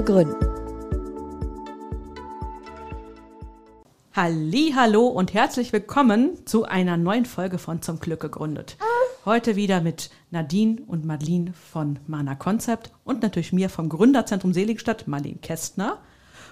[0.00, 0.34] zu gründen.
[4.14, 8.78] Halli, hallo und herzlich willkommen zu einer neuen Folge von Zum Glück gegründet.
[9.26, 15.06] Heute wieder mit Nadine und Madeline von Mana Concept und natürlich mir vom Gründerzentrum Seligstadt,
[15.06, 15.98] Marlene Kästner.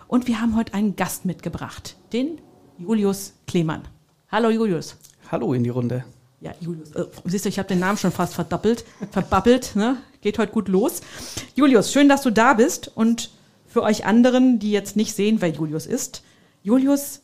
[0.08, 2.42] Und wir haben heute einen Gast mitgebracht, den
[2.76, 3.82] Julius Klemann.
[4.30, 4.98] Hallo Julius.
[5.32, 6.04] Hallo in die Runde.
[6.40, 6.92] Ja, Julius.
[6.92, 9.74] Äh, siehst du, ich habe den Namen schon fast verdoppelt, verbabbelt.
[9.74, 9.96] Ne?
[10.20, 11.00] Geht heute gut los.
[11.54, 12.92] Julius, schön, dass du da bist.
[12.94, 13.30] Und
[13.68, 16.24] für euch anderen, die jetzt nicht sehen, wer Julius ist,
[16.62, 17.20] Julius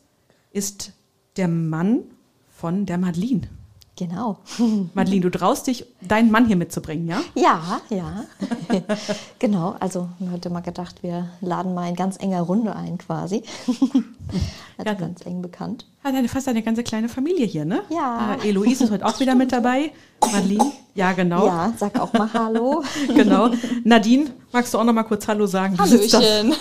[0.51, 0.93] ist
[1.35, 2.03] der Mann
[2.47, 3.49] von der Madeline.
[3.97, 4.39] Genau.
[4.93, 7.21] Madeline, du traust dich, deinen Mann hier mitzubringen, ja?
[7.33, 8.25] Ja, ja.
[9.39, 13.43] genau, also man hatte mal gedacht, wir laden mal in ganz enger Runde ein quasi.
[14.77, 14.93] also Ja.
[14.95, 15.85] ganz eng bekannt.
[16.03, 17.83] Hat eine, fast eine ganze kleine Familie hier, ne?
[17.89, 18.35] Ja.
[18.43, 19.91] Äh, Eloise ist heute auch wieder mit dabei.
[20.21, 21.45] Madeline, ja, genau.
[21.47, 22.83] Ja, sag auch mal Hallo.
[23.07, 23.51] Genau.
[23.85, 25.77] Nadine, magst du auch noch mal kurz Hallo sagen?
[25.77, 26.53] Hallöchen.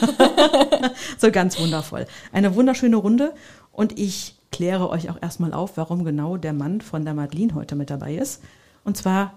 [1.19, 2.06] So ganz wundervoll.
[2.32, 3.34] Eine wunderschöne Runde
[3.72, 7.74] und ich kläre euch auch erstmal auf, warum genau der Mann von der Madeline heute
[7.74, 8.41] mit dabei ist.
[8.84, 9.34] Und zwar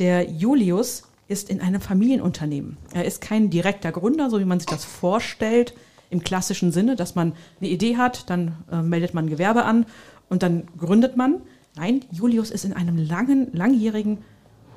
[0.00, 2.76] der Julius ist in einem Familienunternehmen.
[2.92, 5.72] Er ist kein direkter Gründer, so wie man sich das vorstellt,
[6.10, 9.86] im klassischen Sinne, dass man eine Idee hat, dann äh, meldet man Gewerbe an
[10.28, 11.42] und dann gründet man.
[11.76, 14.18] Nein, Julius ist in einem langen, langjährigen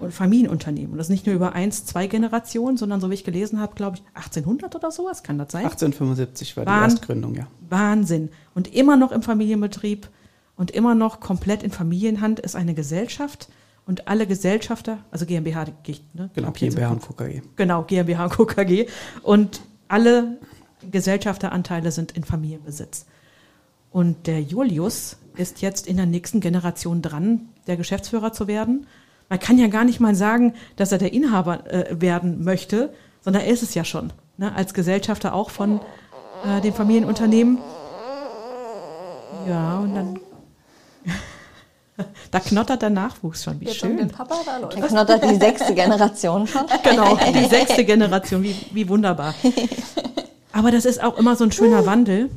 [0.10, 0.92] Familienunternehmen.
[0.92, 3.98] Und das nicht nur über eins, zwei Generationen, sondern so wie ich gelesen habe, glaube
[3.98, 5.64] ich, 1800 oder sowas, kann das sein?
[5.64, 7.48] 1875 war die Wahn- Erstgründung, ja.
[7.70, 8.30] Wahnsinn.
[8.56, 10.10] Und immer noch im Familienbetrieb
[10.56, 13.50] und immer noch komplett in Familienhand ist eine Gesellschaft
[13.86, 15.66] und alle Gesellschafter, also GmbH,
[16.14, 16.30] ne?
[16.36, 17.02] Genau, GmbH und.
[17.02, 17.42] KKG.
[17.56, 18.88] Genau, GmbH und KKG.
[19.24, 20.38] Und alle
[20.92, 23.06] Gesellschafteranteile sind in Familienbesitz.
[23.92, 28.86] Und der Julius ist jetzt in der nächsten Generation dran, der Geschäftsführer zu werden.
[29.30, 32.92] Man kann ja gar nicht mal sagen, dass er der Inhaber äh, werden möchte,
[33.22, 34.12] sondern er ist es ja schon.
[34.38, 34.54] Ne?
[34.56, 35.80] Als Gesellschafter auch von
[36.46, 37.60] äh, dem Familienunternehmen.
[39.48, 40.20] Ja, und dann.
[42.32, 43.60] da knottert der Nachwuchs schon.
[43.62, 44.10] Wie Jetzt den schön.
[44.10, 44.82] Papa da läuft.
[44.82, 46.66] Da knottert die sechste Generation schon.
[46.84, 49.36] Genau, die sechste Generation, wie, wie wunderbar.
[50.52, 52.30] Aber das ist auch immer so ein schöner Wandel.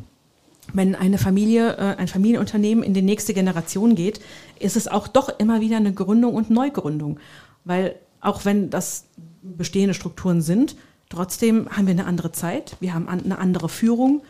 [0.73, 4.21] Wenn eine Familie, äh, ein Familienunternehmen in die nächste Generation geht,
[4.59, 7.19] ist es auch doch immer wieder eine Gründung und Neugründung.
[7.65, 9.07] Weil auch wenn das
[9.43, 10.77] bestehende Strukturen sind,
[11.09, 14.23] trotzdem haben wir eine andere Zeit, wir haben eine andere Führung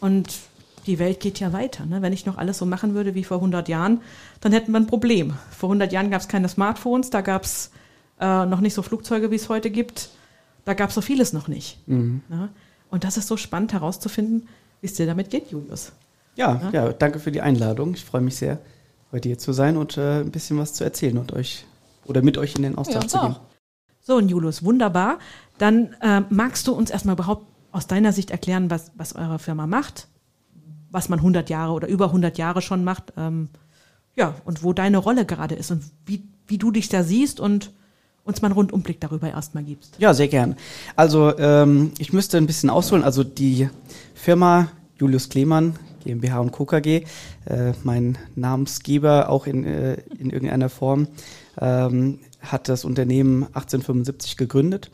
[0.00, 0.32] und
[0.86, 1.86] die Welt geht ja weiter.
[1.86, 2.02] Ne?
[2.02, 4.00] Wenn ich noch alles so machen würde wie vor 100 Jahren,
[4.40, 5.34] dann hätten wir ein Problem.
[5.50, 7.70] Vor 100 Jahren gab es keine Smartphones, da gab es
[8.20, 10.10] äh, noch nicht so Flugzeuge, wie es heute gibt.
[10.64, 11.78] Da gab es so vieles noch nicht.
[12.30, 12.48] Ja?
[12.90, 14.48] Und das ist so spannend herauszufinden,
[14.82, 15.92] wie es dir damit geht, Julius.
[16.34, 17.94] Ja, ja, danke für die Einladung.
[17.94, 18.58] Ich freue mich sehr,
[19.12, 21.64] heute hier zu sein und äh, ein bisschen was zu erzählen und euch
[22.04, 23.36] oder mit euch in den Austausch Ja, zu gehen.
[24.00, 25.18] So, und Julius, wunderbar.
[25.58, 29.68] Dann äh, magst du uns erstmal überhaupt aus deiner Sicht erklären, was, was eure Firma
[29.68, 30.08] macht,
[30.90, 33.48] was man 100 Jahre oder über 100 Jahre schon macht, ähm,
[34.16, 37.72] ja, und wo deine Rolle gerade ist und wie, wie du dich da siehst und
[38.24, 39.96] uns mal einen Rundumblick darüber erstmal gibst.
[39.98, 40.56] Ja, sehr gern.
[40.96, 43.04] Also ähm, ich müsste ein bisschen ausholen.
[43.04, 43.68] Also die
[44.14, 44.68] Firma
[44.98, 46.64] Julius Klemann, GmbH und Co.
[46.64, 47.04] KG,
[47.46, 51.08] äh, mein Namensgeber auch in, äh, in irgendeiner Form,
[51.60, 54.90] ähm, hat das Unternehmen 1875 gegründet.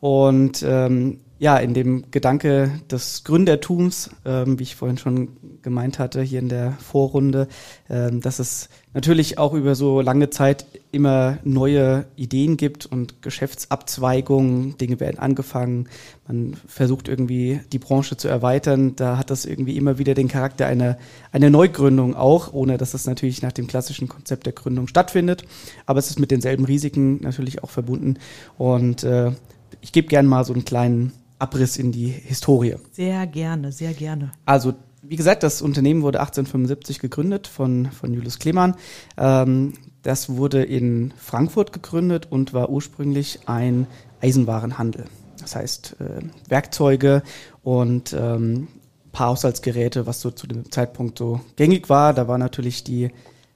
[0.00, 6.20] Und ähm, ja, in dem Gedanke des Gründertums, ähm, wie ich vorhin schon gemeint hatte,
[6.20, 7.48] hier in der Vorrunde,
[7.88, 14.76] ähm, dass es natürlich auch über so lange Zeit immer neue Ideen gibt und Geschäftsabzweigungen,
[14.76, 15.88] Dinge werden angefangen,
[16.28, 20.66] man versucht irgendwie die Branche zu erweitern, da hat das irgendwie immer wieder den Charakter
[20.66, 20.98] einer,
[21.32, 25.44] einer Neugründung auch, ohne dass es natürlich nach dem klassischen Konzept der Gründung stattfindet,
[25.86, 28.18] aber es ist mit denselben Risiken natürlich auch verbunden.
[28.58, 29.32] Und äh,
[29.80, 32.76] ich gebe gerne mal so einen kleinen Abriss in die Historie.
[32.92, 34.32] Sehr gerne, sehr gerne.
[34.44, 38.76] Also, wie gesagt, das Unternehmen wurde 1875 gegründet von, von Julius Klemann.
[39.16, 39.72] Ähm,
[40.02, 43.86] das wurde in Frankfurt gegründet und war ursprünglich ein
[44.20, 45.04] Eisenwarenhandel.
[45.40, 47.22] Das heißt, äh, Werkzeuge
[47.62, 48.68] und ähm,
[49.12, 52.14] paar Haushaltsgeräte, was so zu dem Zeitpunkt so gängig war.
[52.14, 53.10] Da war natürlich die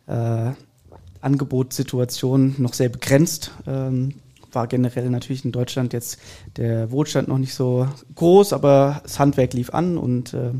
[0.06, 0.50] äh,
[1.20, 3.52] Angebotssituation noch sehr begrenzt.
[3.66, 4.14] Ähm,
[4.54, 6.18] war generell natürlich in Deutschland jetzt
[6.56, 10.52] der Wohlstand noch nicht so groß, aber das Handwerk lief an und äh,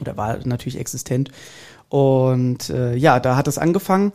[0.00, 1.30] oder war natürlich existent.
[1.88, 4.12] Und äh, ja, da hat es angefangen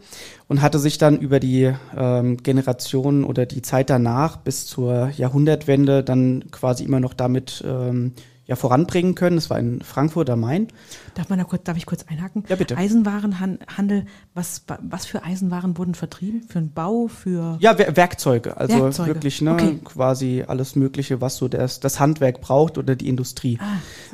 [0.47, 6.01] und hatte sich dann über die ähm, Generationen oder die Zeit danach bis zur Jahrhundertwende
[6.01, 8.13] dann quasi immer noch damit ähm,
[8.45, 9.38] ja voranbringen können.
[9.38, 10.68] Das war in Frankfurt am Main.
[11.15, 12.44] Darf, man da kurz, darf ich kurz einhaken?
[12.47, 12.77] Ja, bitte.
[12.77, 16.44] Eisenwarenhandel, was, was für Eisenwaren wurden vertrieben?
[16.47, 17.57] Für den Bau, für...
[17.59, 18.57] Ja, Wer Werkzeuge.
[18.57, 19.09] Also Werkzeuge.
[19.15, 19.80] wirklich, ne, Okay.
[19.83, 23.57] quasi alles Mögliche, was so das, das Handwerk braucht oder die Industrie.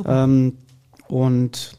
[0.05, 0.23] Ah.
[0.23, 0.57] Ähm,
[1.07, 1.77] und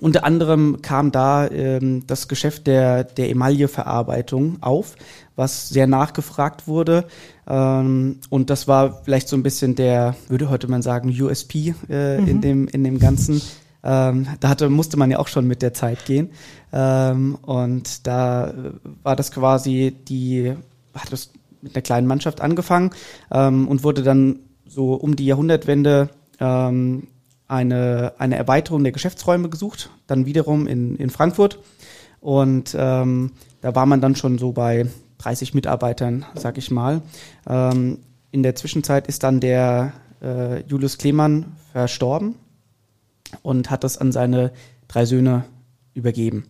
[0.00, 4.96] unter anderem kam da ähm, das Geschäft der, der Emailleverarbeitung auf,
[5.36, 7.06] was sehr nachgefragt wurde.
[7.48, 12.18] Ähm, und das war vielleicht so ein bisschen der, würde heute man sagen, USP äh,
[12.18, 13.40] in, dem, in dem Ganzen.
[13.84, 16.30] Ähm, da hatte, musste man ja auch schon mit der Zeit gehen.
[16.72, 18.52] Ähm, und da äh,
[19.02, 20.54] war das quasi die,
[20.94, 21.30] hat das
[21.62, 22.90] mit einer kleinen Mannschaft angefangen
[23.30, 26.10] ähm, und wurde dann so um die Jahrhundertwende
[26.40, 27.08] ähm,
[27.48, 31.60] eine, eine Erweiterung der Geschäftsräume gesucht, dann wiederum in, in Frankfurt.
[32.20, 34.86] Und ähm, da war man dann schon so bei
[35.18, 37.02] 30 Mitarbeitern, sag ich mal.
[37.48, 37.98] Ähm,
[38.30, 39.92] in der Zwischenzeit ist dann der
[40.22, 42.34] äh, Julius Klemann verstorben
[43.42, 44.52] und hat das an seine
[44.88, 45.44] drei Söhne
[45.94, 46.44] übergeben.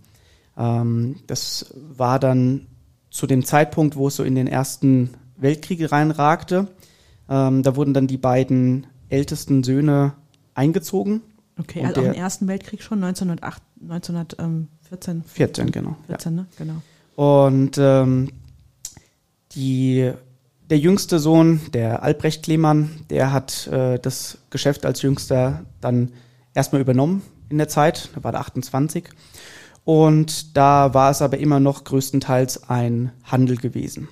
[0.57, 2.67] Ähm, das war dann
[3.11, 6.69] zu dem Zeitpunkt, wo es so in den ersten Weltkrieg reinragte.
[7.29, 10.15] Ähm, da wurden dann die beiden ältesten Söhne
[10.55, 11.23] eingezogen.
[11.59, 15.91] Okay, also auch der- im Ersten Weltkrieg schon, 1908, 1914, 14, genau.
[16.09, 16.17] Ja.
[16.19, 16.47] 14, ne?
[16.59, 16.83] Genau.
[17.17, 18.31] Und ähm,
[19.57, 20.13] die,
[20.71, 26.13] der jüngste Sohn, der Albrecht Klemann, der hat äh, das Geschäft als jüngster dann
[26.55, 28.11] erstmal übernommen in der Zeit.
[28.15, 29.05] Da war er 28.
[29.85, 34.09] Und da war es aber immer noch größtenteils ein Handel gewesen.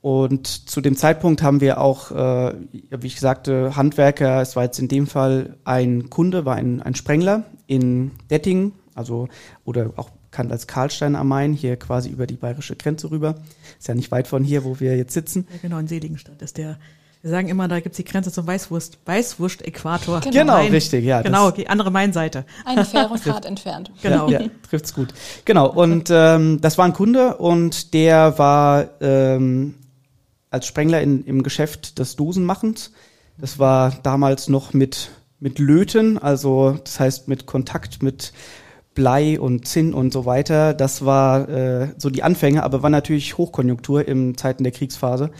[0.00, 4.78] Und zu dem Zeitpunkt haben wir auch, äh, wie ich sagte, Handwerker, es war jetzt
[4.78, 9.28] in dem Fall ein Kunde, war ein, ein Sprengler in Dettingen, also
[9.64, 13.36] oder auch bekannt als Karlstein am Main, hier quasi über die bayerische Grenze rüber.
[13.78, 15.46] Ist ja nicht weit von hier, wo wir jetzt sitzen.
[15.48, 16.76] Ja, genau, in Seligenstadt ist der.
[17.22, 20.20] Wir sagen immer, da gibt's die Grenze zum Weißwurst, Weißwurst-Äquator.
[20.20, 20.32] Genau.
[20.32, 20.72] Genau, Main.
[20.72, 21.22] richtig, ja.
[21.22, 22.44] Genau, okay, andere Mainseite.
[22.64, 23.92] Eine faire Fahrt entfernt.
[24.02, 24.28] Genau.
[24.28, 25.14] Ja, ja trifft's gut.
[25.44, 29.76] Genau, und ähm, das war ein Kunde und der war ähm,
[30.50, 32.90] als Sprengler in, im Geschäft des Dosenmachens.
[33.38, 38.32] Das war damals noch mit, mit Löten, also das heißt mit Kontakt mit
[38.94, 40.74] Blei und Zinn und so weiter.
[40.74, 45.30] Das war äh, so die Anfänge, aber war natürlich Hochkonjunktur in Zeiten der Kriegsphase.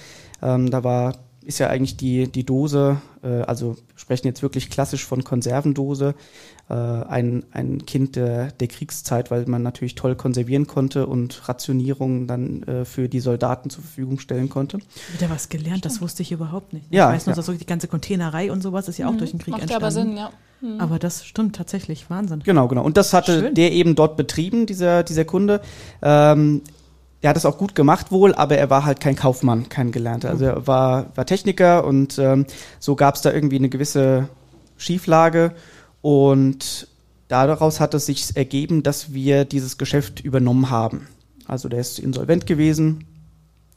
[0.42, 1.14] Ähm, da war
[1.44, 6.14] ist ja eigentlich die, die Dose, äh, also sprechen jetzt wirklich klassisch von Konservendose,
[6.72, 12.62] ein, ein Kind der, der Kriegszeit, weil man natürlich toll konservieren konnte und Rationierungen dann
[12.62, 14.78] äh, für die Soldaten zur Verfügung stellen konnte.
[15.12, 16.87] Wieder was gelernt, das wusste ich überhaupt nicht.
[16.90, 17.37] Ja, ich weiß nur, ja.
[17.37, 19.76] dass so die ganze Containerei und sowas ist ja auch durch den Krieg Macht ja
[19.76, 19.84] entstanden.
[19.84, 20.31] aber Sinn, ja.
[20.78, 22.40] Aber das stimmt tatsächlich, Wahnsinn.
[22.43, 22.82] Genau, genau.
[22.82, 23.55] Und das hatte Schön.
[23.55, 25.60] der eben dort betrieben, dieser, dieser Kunde.
[26.00, 26.62] Ähm,
[27.22, 30.31] der hat es auch gut gemacht wohl, aber er war halt kein Kaufmann, kein Gelernter.
[30.31, 32.46] Also er war, war Techniker und ähm,
[32.81, 34.28] so gab es da irgendwie eine gewisse
[34.76, 35.52] Schieflage
[36.08, 36.86] und
[37.28, 41.08] daraus hat es sich ergeben, dass wir dieses Geschäft übernommen haben.
[41.46, 43.06] Also der ist insolvent gewesen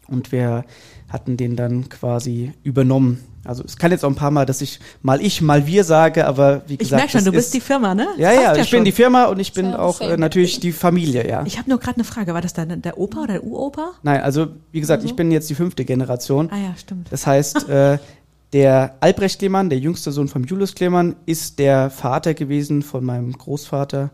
[0.10, 0.66] und wir
[1.08, 3.20] hatten den dann quasi übernommen.
[3.46, 6.28] Also es kann jetzt auch ein paar Mal, dass ich mal ich, mal wir sage,
[6.28, 8.06] aber wie Ich gesagt, merke schon, du bist ist- die Firma, ne?
[8.18, 8.84] ja, Passt ja, ich bin schon.
[8.86, 11.46] die Firma und ich bin Ja, auch äh, natürlich die Familie, ja.
[11.46, 13.92] Ich habe nur gerade eine Frage, war das dann der Opa oder der Uropa?
[14.04, 15.10] Nein, also wie gesagt, Also?
[15.12, 16.50] ich bin jetzt die fünfte Generation.
[16.52, 17.08] Ah ja, stimmt.
[17.10, 18.00] Das heißt, äh,
[18.54, 23.34] der Albrecht Klemann, der jüngste Sohn von Julius Klemann, ist der Vater gewesen von meinem
[23.34, 24.12] Großvater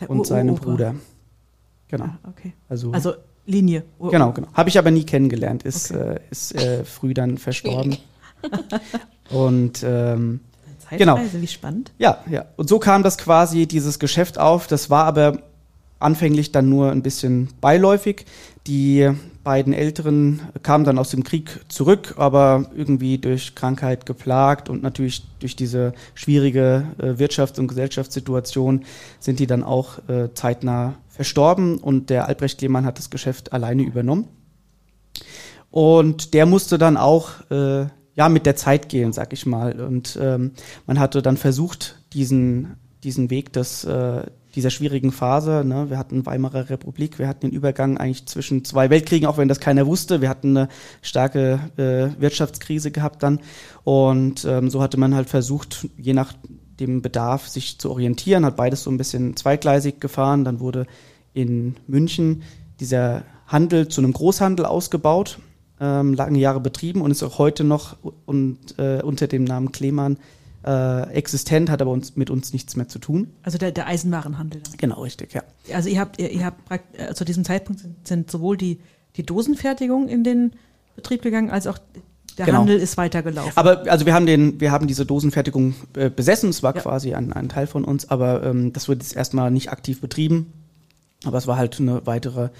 [0.00, 0.56] Der und seinem.
[0.56, 0.94] Bruder.
[1.88, 2.04] Genau.
[2.04, 2.52] Ah, okay.
[2.68, 3.14] Also, Also
[3.46, 3.84] Linie.
[4.00, 4.48] Ur- genau, genau.
[4.54, 6.14] Habe ich aber nie kennengelernt, ist, Okay.
[6.16, 7.96] äh, ist äh, früh dann verstorben.
[9.30, 10.40] Und ähm,
[10.78, 11.20] Zeitreise, genau.
[11.32, 11.92] wie spannend.
[11.98, 12.44] Ja, ja.
[12.56, 14.66] Und so kam das quasi, dieses Geschäft auf.
[14.66, 15.38] Das war aber
[15.98, 18.24] anfänglich dann nur ein bisschen beiläufig.
[18.66, 19.10] Die
[19.46, 25.22] beiden Älteren kamen dann aus dem Krieg zurück, aber irgendwie durch Krankheit geplagt und natürlich
[25.38, 28.84] durch diese schwierige äh, Wirtschafts- und Gesellschaftssituation
[29.20, 33.84] sind die dann auch äh, zeitnah verstorben und der Albrecht Lehmann hat das Geschäft alleine
[33.84, 34.26] übernommen.
[35.70, 37.86] Und der musste dann auch äh,
[38.16, 39.80] ja mit der Zeit gehen, sag ich mal.
[39.80, 40.54] Und ähm,
[40.88, 42.74] man hatte dann versucht, diesen,
[43.04, 44.24] diesen Weg des, äh,
[44.56, 48.90] dieser schwierigen Phase, ne, wir hatten Weimarer Republik, wir hatten den Übergang eigentlich zwischen zwei
[48.90, 50.20] Weltkriegen, auch wenn das keiner wusste.
[50.20, 50.68] Wir hatten eine
[51.02, 53.40] starke äh, Wirtschaftskrise gehabt dann.
[53.84, 56.32] Und ähm, so hatte man halt versucht, je nach
[56.80, 60.44] dem Bedarf sich zu orientieren, hat beides so ein bisschen zweigleisig gefahren.
[60.44, 60.86] Dann wurde
[61.34, 62.42] in München
[62.80, 65.38] dieser Handel zu einem Großhandel ausgebaut
[65.80, 70.18] ähm, lange Jahre betrieben und ist auch heute noch und, äh, unter dem Namen Klemann
[70.66, 73.28] äh, existent, hat aber uns, mit uns nichts mehr zu tun.
[73.42, 74.62] Also der, der Eisenwarenhandel.
[74.78, 75.42] Genau, richtig, ja.
[75.72, 76.60] Also ihr habt, ihr, ihr habt
[76.98, 78.80] äh, zu diesem Zeitpunkt sind, sind sowohl die,
[79.16, 80.52] die Dosenfertigung in den
[80.96, 81.78] Betrieb gegangen, als auch
[82.38, 82.58] der Genau.
[82.58, 83.52] Handel ist weitergelaufen.
[83.54, 86.82] Aber also wir haben den, wir haben diese Dosenfertigung äh, besessen, es war Ja.
[86.82, 90.52] quasi ein, ein Teil von uns, aber ähm, das wird jetzt erstmal nicht aktiv betrieben.
[91.24, 92.50] Aber es war halt eine weitere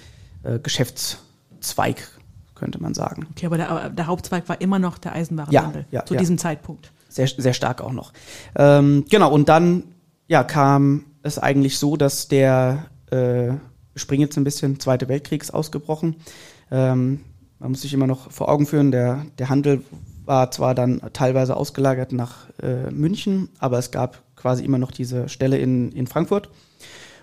[0.43, 2.07] äh, Geschäftszweig,
[2.55, 3.27] könnte man sagen.
[3.31, 6.91] okay, aber der, der Hauptzweig war immer noch der Eisenwarenhandel Ja, ja, zu diesem Zeitpunkt.
[7.09, 8.13] Sehr, sehr stark auch noch.
[8.55, 9.83] Ähm, genau, und dann
[10.27, 13.59] ja, kam es eigentlich so, dass der, äh, wir
[13.95, 16.17] springen jetzt ein bisschen, Zweite Weltkrieg ist ausgebrochen.
[16.71, 17.21] Ähm,
[17.59, 19.83] man muss sich immer noch vor Augen führen, der, der Handel
[20.25, 25.29] war zwar dann teilweise ausgelagert nach äh, München, aber es gab quasi immer noch diese
[25.29, 26.49] Stelle in, in Frankfurt.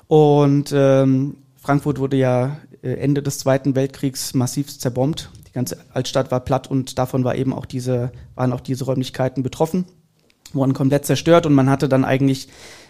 [0.09, 5.31] Und ähm, Frankfurt wurde ja äh, Ende des Zweiten Weltkriegs massiv zerbombt.
[5.54, 9.44] Die ganze Altstadt war platt und davon war eben auch diese, waren auch diese Räumlichkeiten
[9.44, 9.84] betroffen,
[10.52, 12.49] wurden komplett zerstört und man hatte dann eigentlich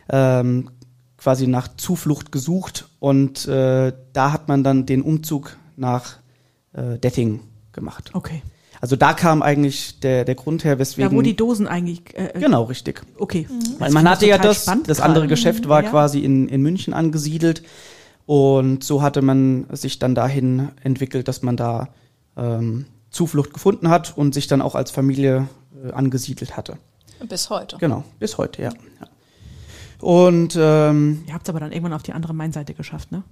[0.09, 0.71] ähm,
[1.18, 6.16] quasi nach Zuflucht gesucht und äh, da hat man dann den Umzug nach
[6.73, 7.40] äh, Detting
[7.73, 8.11] gemacht.
[8.14, 8.42] Okay.
[8.80, 11.11] Also da kam eigentlich der, der Grund her, weswegen.
[11.12, 12.02] Ja, wo die Dosen eigentlich.
[12.14, 13.02] Äh, genau, richtig.
[13.18, 13.47] Okay.
[13.78, 15.90] Weil Das man hatte ja das, das andere Geschäft war Ja.
[15.90, 17.62] quasi in, in München angesiedelt
[18.25, 21.88] und so hatte man sich dann dahin entwickelt, dass man da
[22.37, 25.49] ähm, Zuflucht gefunden hat und sich dann auch als Familie
[25.85, 26.79] äh, angesiedelt hatte.
[27.29, 27.79] Bis heute.
[27.79, 28.71] Genau, bis heute, ja.
[28.71, 29.09] ja.
[30.00, 33.23] Und ähm, Ihr habt es aber dann irgendwann auf die andere Mainseite geschafft, ne?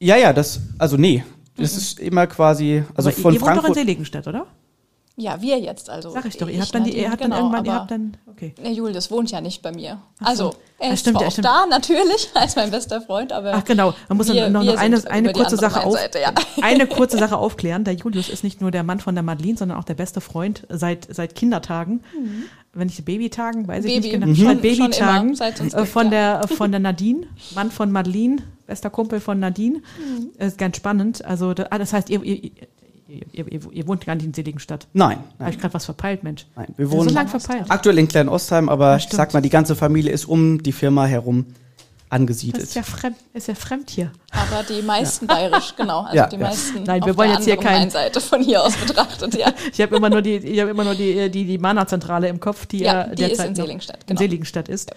[0.00, 1.24] ja, ja, das, also nee,
[1.56, 3.74] das ist immer quasi, also aber von ihr wohnt doch in Frankfurt.
[3.74, 4.46] Seeligenstadt, oder?
[5.20, 6.10] Ja, wir jetzt also.
[6.10, 6.48] Sag ich doch.
[6.48, 8.54] Ihr habt dann, die, ihr habt dann genau, irgendwann, ihr habt dann, okay.
[8.56, 10.00] Der Julius wohnt ja nicht bei mir.
[10.20, 10.24] So.
[10.24, 11.44] Also, er Ah, ist stimmt, zwar ja, auch stimmt.
[11.44, 15.10] da natürlich, als mein bester Freund, aber Ach genau, man muss wir, noch, noch eine,
[15.10, 16.32] eine kurze Sache auf, ja.
[16.62, 17.82] eine kurze Sache aufklären.
[17.82, 20.64] Der Julius ist nicht nur der Mann von der Madeline, sondern auch der beste Freund
[20.68, 22.04] seit seit Kindertagen.
[22.72, 24.20] Wenn nicht Babytagen, weiß ich nicht Baby.
[24.20, 24.26] genau.
[24.28, 24.36] Mhm.
[24.36, 26.38] Seit Babytagen äh, von ja.
[26.38, 28.36] der von der Nadine, Mann von Madeline,
[28.68, 29.78] bester Kumpel von Nadine.
[29.78, 30.30] Mhm.
[30.38, 31.24] Ist ganz spannend.
[31.24, 32.52] Also ah, das heißt, ihr, ihr,
[33.08, 34.86] ihr, ihr, ihr, wohnt gar nicht in Seligenstadt.
[34.92, 36.46] Nein, Habe nein, ich gerade was verpeilt, Mensch.
[36.56, 36.66] nein.
[36.76, 37.64] Wir So wohnen lange verpeilt.
[37.68, 41.46] aktuell in Klein-Ostheim, aber ich sag mal, die ganze Familie ist um die Firma herum
[41.46, 41.56] Das
[42.10, 42.62] angesiedelt.
[42.64, 44.12] ist ja fremd, ist ja fremd hier.
[44.30, 46.02] aber die meisten bayerisch, genau.
[46.02, 46.42] Also Ja, die ja.
[46.42, 49.52] meisten Nein, wir auf wollen der jetzt hier kein- Mainseite von hier aus betrachtet, ja.
[49.72, 52.66] Ich habe immer nur die, ich habe immer nur die, die, die Mana-Zentrale im Kopf,
[52.66, 54.18] die Ja, ja, die ist derzeit in Seligenstadt, in genau.
[54.20, 54.90] Seligenstadt ist.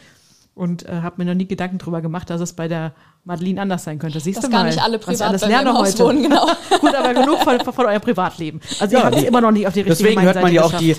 [0.54, 3.84] Und äh, habe mir noch nie Gedanken drüber gemacht, dass es bei der Madeline anders
[3.84, 4.20] sein könnte.
[4.20, 5.78] Siehst Dass du gar mal, nicht alle was ich privat alles bei mir im lerne
[5.78, 6.06] Haus heute.
[6.06, 6.46] wohnen, genau.
[6.82, 8.60] Gut, aber genug von, von eurem Privatleben.
[8.80, 10.64] Also ihr Ja, habt es immer noch nicht auf die richtige Deswegen hört man ja
[10.64, 10.96] auch die,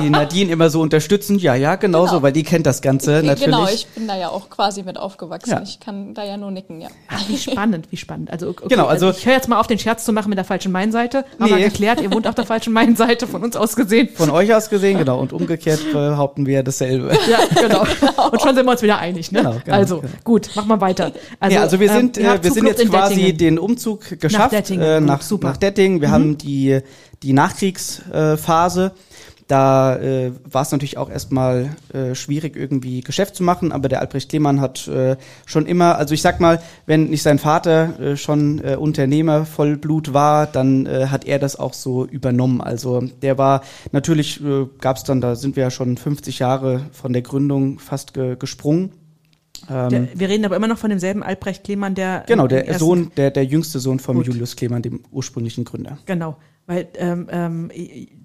[0.00, 1.40] die Nadine immer so unterstützend.
[1.42, 2.22] Ja, ja, genauso, Genau.
[2.22, 3.44] weil die kennt das Ganze natürlich.
[3.44, 5.50] Genau, ich bin da ja auch quasi mit aufgewachsen.
[5.50, 5.62] Ja.
[5.62, 6.88] Ich kann da ja nur nicken, ja.
[7.08, 8.32] Ach, wie spannend, wie spannend.
[8.32, 10.44] Also, okay, Genau, also- ich höre jetzt mal auf, den Scherz zu machen mit der
[10.44, 11.24] falschen Mainseite.
[11.38, 11.64] Haben wir Nee.
[11.64, 14.08] geklärt, ihr wohnt auf der falschen Mainseite, von uns aus gesehen.
[14.14, 15.20] Von euch aus gesehen, genau.
[15.20, 17.12] Und umgekehrt behaupten wir dasselbe.
[17.30, 17.82] Ja, genau.
[18.32, 19.38] Und schon sind wir uns wieder einig, ne?
[19.38, 20.12] Genau, genau, also, genau.
[20.24, 21.12] gut, mach mal weiter.
[21.38, 23.38] Also, ja, also wir ähm, sind, äh, habt wir sind jetzt quasi Dettingen.
[23.38, 25.48] den Umzug geschafft Dettingen, äh, gut, nach, super.
[25.48, 25.52] Mhm.
[25.52, 26.00] nach Detting.
[26.00, 26.80] Wir haben die,
[27.22, 28.36] die Nachkriegsphase.
[28.36, 28.92] Phase.
[29.50, 34.00] da äh, war es natürlich auch erstmal äh, schwierig, irgendwie Geschäft zu machen, aber der
[34.00, 38.16] Albrecht Lehmann hat äh, schon immer, also ich sag mal, wenn nicht sein Vater äh,
[38.16, 42.60] schon äh, Unternehmer Vollblut war, dann äh, hat er das auch so übernommen.
[42.60, 46.82] Also der war natürlich, äh, gab es dann, da sind wir ja schon 50 Jahre
[46.92, 48.92] von der Gründung fast ge gesprungen.
[49.70, 52.24] Ähm, Der, wir reden aber immer noch von demselben Albrecht Klemann, der.
[52.26, 54.26] Genau, der ersten- Sohn, der, der jüngste Sohn von Gut.
[54.26, 55.98] Julius Klemann, dem ursprünglichen Gründer.
[56.06, 56.36] Genau.
[56.66, 57.70] Weil, ähm, ähm,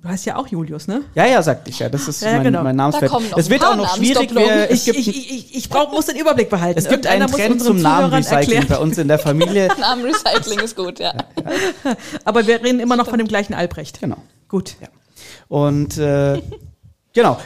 [0.02, 1.02] du heißt ja auch Julius, ne?
[1.16, 1.90] Ja, ja, sagte ich ja.
[1.90, 2.64] Das ist Ja, ja, mein, genau.
[2.64, 3.12] mein Namensfeld.
[3.38, 4.36] Es wird auch noch schwierig.
[4.36, 6.78] Wir, es Ich, ich, ich, ich brauch, muss den Überblick behalten.
[6.78, 9.70] es gibt einen Trend zum Namenrecycling bei uns in der Familie.
[9.80, 11.14] Namenrecycling ist gut, ja.
[12.24, 14.00] Aber wir reden immer noch von dem gleichen Albrecht.
[14.00, 14.18] Genau.
[14.48, 14.76] Gut.
[15.48, 16.40] Und äh,
[17.14, 17.40] genau.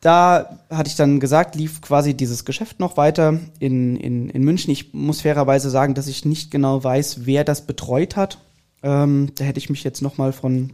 [0.00, 4.70] Da hatte ich dann gesagt, lief quasi dieses Geschäft noch weiter in, in, in München.
[4.70, 8.38] Ich muss fairerweise sagen, dass ich nicht genau weiß, wer das betreut hat.
[8.82, 10.72] Ähm, da hätte ich mich jetzt nochmal von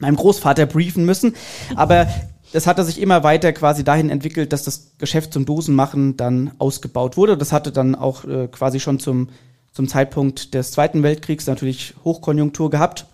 [0.00, 1.34] meinem Großvater briefen müssen.
[1.76, 2.08] Aber
[2.52, 7.18] das hatte sich immer weiter quasi dahin entwickelt, dass das Geschäft zum Dosenmachen dann ausgebaut
[7.18, 7.36] wurde.
[7.36, 9.28] Das hatte dann auch äh, quasi schon zum,
[9.72, 13.06] zum Zeitpunkt des Zweiten Weltkriegs natürlich Hochkonjunktur gehabt.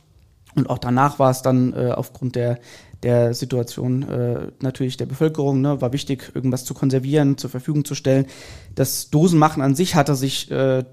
[0.54, 2.58] Und auch danach war es dann äh, aufgrund der,
[3.02, 7.94] der Situation äh, natürlich der Bevölkerung, ne, war wichtig, irgendwas zu konservieren, zur Verfügung zu
[7.94, 8.26] stellen.
[8.74, 10.84] Das Dosenmachen an sich hatte sich äh,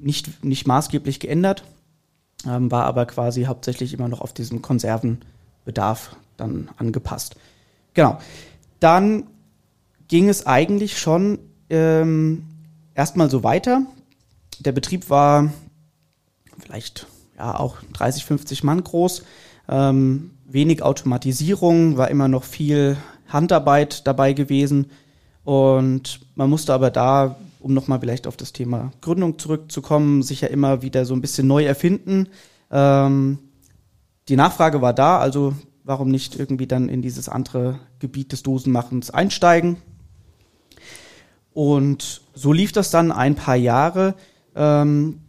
[0.00, 1.64] nicht, nicht maßgeblich geändert,
[2.46, 7.36] ähm, war aber quasi hauptsächlich immer noch auf diesem Konservenbedarf dann angepasst.
[7.94, 8.18] Genau.
[8.80, 9.24] Dann
[10.08, 11.38] ging es eigentlich schon
[11.70, 12.44] ähm,
[12.94, 13.82] erstmal so weiter.
[14.60, 15.52] Der Betrieb war
[16.58, 19.22] vielleicht ja auch 30, 50 Mann groß.
[19.68, 22.96] Ähm, wenig Automatisierung, war immer noch viel
[23.28, 24.86] Handarbeit dabei gewesen.
[25.44, 30.48] Und man musste aber da, um nochmal vielleicht auf das Thema Gründung zurückzukommen, sich ja
[30.48, 32.28] immer wieder so ein bisschen neu erfinden.
[32.70, 33.38] Ähm,
[34.28, 39.10] die Nachfrage war da, also warum nicht irgendwie dann in dieses andere Gebiet des Dosenmachens
[39.10, 39.76] einsteigen?
[41.52, 44.14] Und so lief das dann ein paar Jahre.
[44.54, 45.20] Ähm,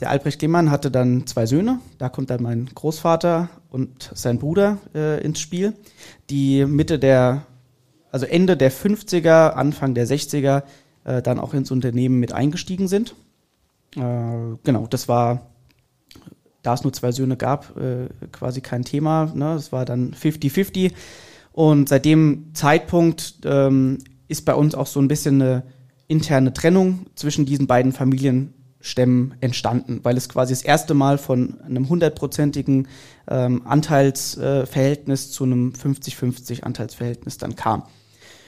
[0.00, 1.78] der Albrecht Lehmann hatte dann zwei Söhne.
[1.98, 5.74] Da kommt dann mein Großvater und sein Bruder äh, ins Spiel,
[6.30, 7.46] die Mitte der,
[8.10, 10.64] also Ende der 50er, Anfang der 60er
[11.04, 13.14] äh, dann auch ins Unternehmen mit eingestiegen sind.
[13.96, 15.46] Äh, genau, das war,
[16.62, 19.32] da es nur zwei Söhne gab, äh, quasi kein Thema.
[19.34, 19.54] Ne?
[19.54, 20.92] Das war dann 50-50.
[21.52, 25.62] Und seit dem Zeitpunkt ähm, ist bei uns auch so ein bisschen eine
[26.08, 27.92] interne Trennung zwischen diesen beiden
[28.84, 32.88] Familienstämmen entstanden, weil es quasi das erste Mal von einem hundertprozentigen
[33.28, 37.84] ähm, Anteilsverhältnis zu einem 50-50 Anteilsverhältnis dann kam.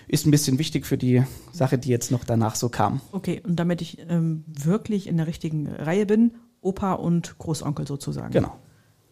[0.08, 3.00] Ist ein bisschen wichtig für die Sache, die jetzt noch danach so kam.
[3.12, 8.32] Okay, und damit ich ähm, wirklich in der richtigen Reihe bin, Opa und Großonkel sozusagen.
[8.32, 8.52] Genau.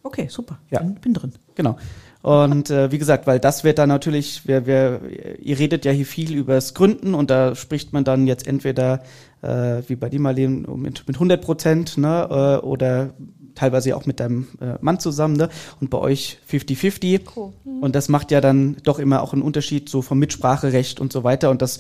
[0.05, 0.59] Okay, super.
[0.71, 0.81] Ja.
[0.81, 1.33] Bin, bin drin.
[1.55, 1.79] Genau.
[2.21, 5.01] Und äh, wie gesagt, weil das wird dann natürlich, wir, wir,
[5.41, 9.03] ihr redet ja hier viel übers Gründen und da spricht man dann jetzt entweder
[9.45, 12.29] äh, wie bei dir Marlene mit, mit 100 Prozent ne,
[12.63, 13.15] äh, oder
[13.55, 15.49] teilweise auch mit deinem äh, Mann zusammen ne?
[15.81, 17.21] und bei euch 50-50.
[17.37, 17.53] Cool.
[17.81, 21.25] Und das macht ja dann doch immer auch einen Unterschied so vom Mitspracherecht und so
[21.25, 21.79] weiter und das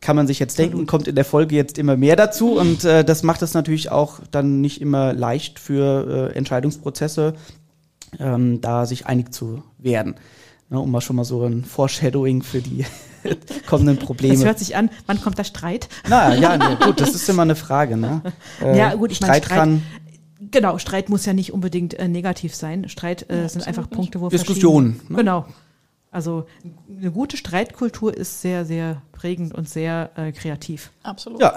[0.00, 3.04] kann man sich jetzt denken, kommt in der Folge jetzt immer mehr dazu und äh,
[3.04, 7.34] das macht es natürlich auch dann nicht immer leicht für äh, Entscheidungsprozesse
[8.18, 10.16] ähm, da sich einig zu werden.
[10.68, 12.84] Ne, um mal schon mal so ein Foreshadowing für die
[13.66, 14.34] kommenden Probleme.
[14.34, 15.88] Das hört sich an, wann kommt der Streit?
[16.08, 17.96] Na ja, nee, gut, das ist immer eine Frage.
[17.96, 18.22] Ne?
[18.60, 19.82] Äh, ja, gut, ich meine, Streit, Streit, kann
[20.50, 22.88] genau, Streit muss ja nicht unbedingt äh, negativ sein.
[22.88, 25.16] Streit äh, sind einfach Punkte, wo Diskussionen, ne?
[25.16, 25.46] Genau.
[26.10, 26.46] Also
[26.88, 30.90] eine gute Streitkultur ist sehr, sehr prägend und sehr äh, kreativ.
[31.02, 31.40] Absolut.
[31.40, 31.54] ja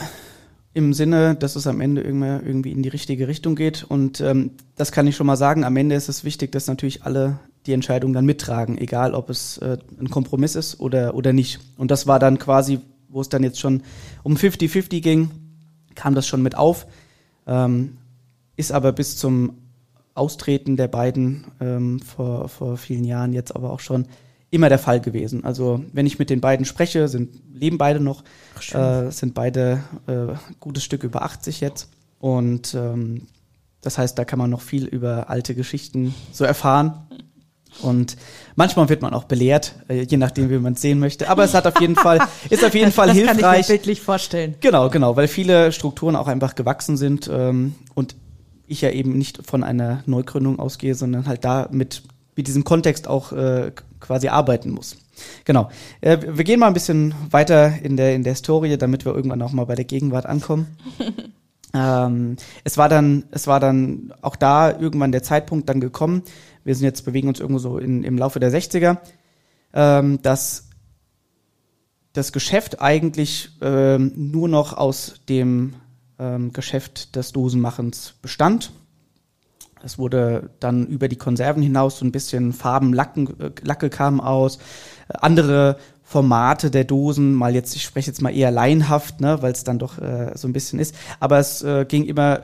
[0.73, 3.83] im Sinne, dass es am Ende irgendwie, irgendwie in die richtige Richtung geht.
[3.83, 5.63] Und ähm, das kann ich schon mal sagen.
[5.63, 9.57] Am Ende ist es wichtig, dass natürlich alle die Entscheidung dann mittragen, egal ob es
[9.59, 11.59] äh, ein Kompromiss ist oder, oder nicht.
[11.77, 13.83] Und das war dann quasi, wo es dann jetzt schon
[14.23, 15.31] um 50-50 ging,
[15.95, 16.87] kam das schon mit auf.
[17.47, 17.97] Ähm,
[18.55, 19.57] ist aber bis zum
[20.13, 24.07] Austreten der beiden ähm, vor, vor vielen Jahren jetzt aber auch schon
[24.51, 25.43] immer der Fall gewesen.
[25.43, 28.23] Also wenn ich mit den beiden spreche, sind, leben beide noch,
[28.71, 31.89] äh, sind beide äh, gutes Stück über 80 jetzt.
[32.19, 33.27] Und ähm,
[33.81, 37.07] das heißt, da kann man noch viel über alte Geschichten so erfahren.
[37.81, 38.17] Und
[38.55, 41.29] manchmal wird man auch belehrt, äh, je nachdem, wie man es sehen möchte.
[41.29, 43.67] Aber es hat auf jeden Fall, ist auf jeden Fall das kann ich mir hilfreich.
[43.67, 44.55] bildlich vorstellen.
[44.59, 48.15] Genau, genau, weil viele Strukturen auch einfach gewachsen sind ähm, und
[48.67, 52.03] ich ja eben nicht von einer Neugründung ausgehe, sondern halt da mit,
[52.35, 54.97] mit diesem Kontext auch äh, quasi arbeiten muss.
[55.45, 55.69] Genau.
[56.01, 59.41] Äh, wir gehen mal ein bisschen weiter in der, in der Historie, damit wir irgendwann
[59.41, 60.77] auch mal bei der Gegenwart ankommen.
[61.73, 66.23] ähm, es war dann, es war dann auch da irgendwann der Zeitpunkt dann gekommen.
[66.63, 68.97] Wir sind jetzt, bewegen uns irgendwo so in, im Laufe der 60er,
[69.73, 70.69] ähm, dass
[72.13, 75.73] das Geschäft eigentlich ähm, nur noch aus dem
[76.19, 78.71] ähm, Geschäft des Dosenmachens bestand.
[79.83, 84.21] Es wurde dann über die Konserven hinaus so ein bisschen Farben, Lacken, äh, Lacke kamen
[84.21, 84.57] aus,
[85.09, 89.53] äh, andere Formate der Dosen, mal jetzt, ich spreche jetzt mal eher laienhaft, ne, weil
[89.53, 92.43] es dann doch äh, so ein bisschen ist, aber es äh, ging immer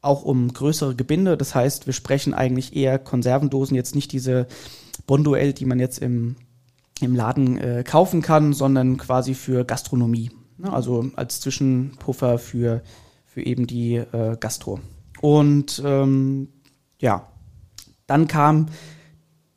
[0.00, 4.46] auch um größere Gebinde, das heißt, wir sprechen eigentlich eher Konservendosen, jetzt nicht diese
[5.06, 6.36] Bonduell, die man jetzt im,
[7.00, 12.82] im Laden äh, kaufen kann, sondern quasi für Gastronomie, ne, also als Zwischenpuffer für,
[13.26, 14.80] für eben die äh, Gastro.
[15.20, 16.48] Und ähm,
[16.98, 17.28] ja,
[18.06, 18.66] dann kam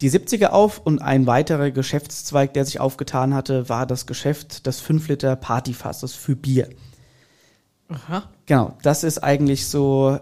[0.02, 4.80] die 70er auf und ein weiterer Geschäftszweig, der sich aufgetan hatte, war das Geschäft des
[4.80, 6.70] 5 Liter Partyfasses für Bier.
[7.90, 8.24] Aha.
[8.46, 10.20] Genau, das ist eigentlich so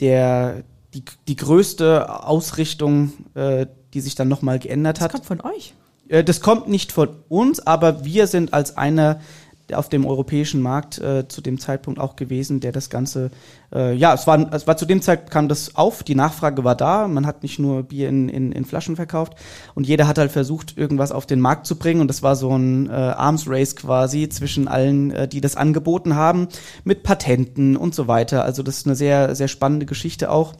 [0.00, 5.12] der, die, die größte Ausrichtung, äh, die sich dann nochmal geändert Das hat.
[5.12, 5.74] kommt von euch.
[6.08, 9.20] Äh, Das kommt nicht von uns, aber wir sind als einer
[9.74, 13.30] auf dem europäischen Markt äh, zu dem Zeitpunkt auch gewesen, der das Ganze,
[13.72, 16.74] äh, ja, es war, es war zu dem Zeitpunkt kam das auf, die Nachfrage war
[16.74, 19.34] da, man hat nicht nur Bier in, in, in Flaschen verkauft
[19.74, 22.56] und jeder hat halt versucht, irgendwas auf den Markt zu bringen und das war so
[22.56, 26.48] ein äh, Arms Race quasi zwischen allen, äh, die das angeboten haben,
[26.84, 28.44] mit Patenten und so weiter.
[28.44, 30.54] Also das ist eine sehr, sehr spannende Geschichte auch.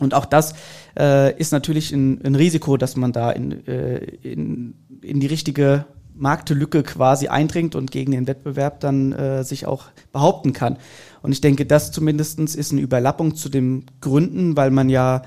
[0.00, 0.54] Und auch das
[0.98, 5.84] äh, ist natürlich ein, ein Risiko, dass man da in, äh, in, in die richtige
[6.14, 10.78] Marktlücke quasi eindringt und gegen den Wettbewerb dann äh, sich auch behaupten kann.
[11.22, 15.22] Und ich denke, das zumindestens ist eine Überlappung zu den Gründen, weil man ja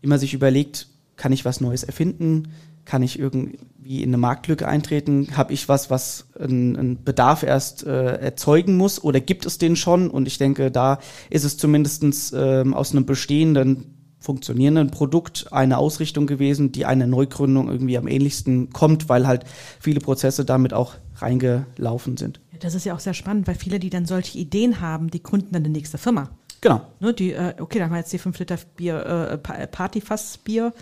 [0.00, 2.48] immer sich überlegt, kann ich was Neues erfinden?
[2.84, 5.28] Kann ich irgendwie in eine Marktlücke eintreten?
[5.36, 10.10] Habe ich was, was einen Bedarf erst äh, erzeugen muss oder gibt es den schon?
[10.10, 10.98] Und ich denke, da
[11.30, 13.91] ist es zumindestens ähm, aus einem bestehenden
[14.22, 19.44] funktionierenden Produkt eine Ausrichtung gewesen, die einer Neugründung irgendwie am ähnlichsten kommt, weil halt
[19.80, 22.40] viele Prozesse damit auch reingelaufen sind.
[22.52, 25.22] Ja, das ist ja auch sehr spannend, weil viele, die dann solche Ideen haben, die
[25.22, 26.30] gründen dann die nächste Firma.
[26.60, 26.80] Genau.
[27.00, 30.72] Ne, die, äh, okay, dann haben wir jetzt die 5 Liter Bier, äh, Partyfass-Bier.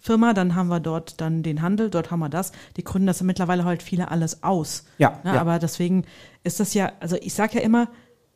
[0.00, 2.52] Firma, dann haben wir dort dann den Handel, dort haben wir das.
[2.76, 4.84] Die gründen das mittlerweile halt viele alles aus.
[4.98, 5.40] Ja, ne, ja.
[5.40, 6.04] Aber deswegen
[6.44, 7.88] ist das ja, also ich sage ja immer,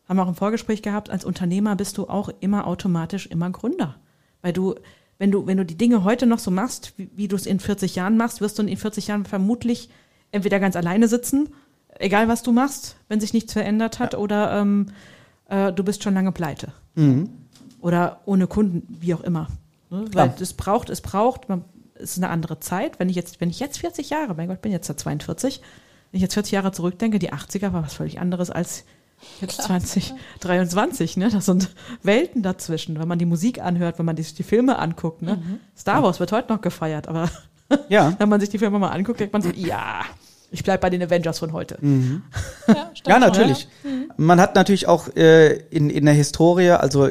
[0.09, 3.97] haben wir auch im Vorgespräch gehabt, als Unternehmer bist du auch immer automatisch immer Gründer.
[4.43, 4.75] Weil du,
[5.19, 7.61] wenn du, wenn du die Dinge heute noch so machst, wie, wie du es in
[7.61, 9.89] 40 Jahren machst, wirst du in 40 Jahren vermutlich
[10.33, 11.49] entweder ganz alleine sitzen,
[11.99, 14.19] egal was du machst, wenn sich nichts verändert hat, ja.
[14.19, 14.87] oder ähm,
[15.49, 16.73] äh, du bist schon lange pleite.
[16.95, 17.31] Mhm.
[17.81, 19.49] Oder ohne Kunden, wie auch immer.
[19.91, 20.05] Ne?
[20.13, 22.99] Weil es braucht, es braucht, man, es ist eine andere Zeit.
[22.99, 25.61] Wenn ich jetzt, wenn ich jetzt 40 Jahre, mein Gott, ich bin jetzt da 42,
[26.11, 28.85] wenn ich jetzt 40 Jahre zurückdenke, die 80er war was völlig anderes als
[29.41, 29.81] jetzt Klar.
[29.81, 31.31] 2023, ne?
[31.31, 31.71] Das sind
[32.03, 35.37] Welten dazwischen, wenn man die Musik anhört, wenn man die, die Filme anguckt, ne?
[35.37, 35.61] Mhm.
[35.77, 37.31] Star Wars wird heute noch gefeiert, aber
[37.89, 38.15] ja.
[38.19, 40.03] wenn man sich die Filme mal anguckt, denkt man so, ja,
[40.51, 41.79] ich bleib bei den Avengers von heute.
[41.81, 42.23] Mhm.
[42.69, 43.69] Ja, ja, natürlich.
[43.83, 44.13] Mhm.
[44.17, 47.09] Man hat natürlich auch äh, in, in der Historie, also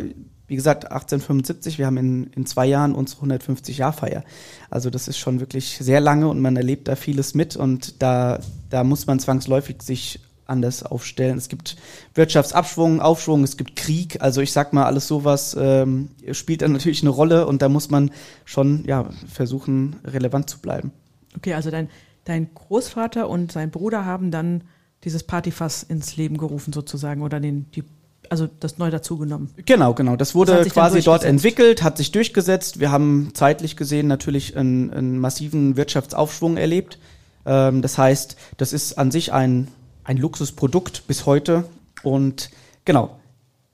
[0.52, 4.26] wie gesagt, 1875, wir haben in, in zwei Jahren unsere 150-Jahr-Feier.
[4.70, 8.40] Also das ist schon wirklich sehr lange und man erlebt da vieles mit und da,
[8.70, 10.20] da muss man zwangsläufig sich
[10.52, 11.38] anders aufstellen.
[11.38, 11.78] Es gibt
[12.14, 14.22] Wirtschaftsabschwung, Aufschwung, es gibt Krieg.
[14.22, 17.90] Also ich sag mal, alles sowas ähm, spielt dann natürlich eine Rolle und da muss
[17.90, 18.12] man
[18.46, 20.92] schon ja, versuchen, relevant zu bleiben.
[21.36, 21.90] Okay, also dein,
[22.26, 24.64] dein Großvater und sein Bruder haben dann
[25.04, 27.84] dieses Partyfass ins Leben gerufen sozusagen oder den, die
[28.30, 29.50] also das neu dazugenommen.
[29.66, 30.16] Genau, genau.
[30.16, 32.80] Das wurde das quasi dort entwickelt, hat sich durchgesetzt.
[32.80, 36.98] Wir haben zeitlich gesehen natürlich einen, einen massiven Wirtschaftsaufschwung erlebt.
[37.46, 39.68] Ähm, das heißt, das ist an sich ein
[40.04, 41.66] ein Luxusprodukt bis heute.
[42.04, 42.50] Und
[42.86, 43.20] genau,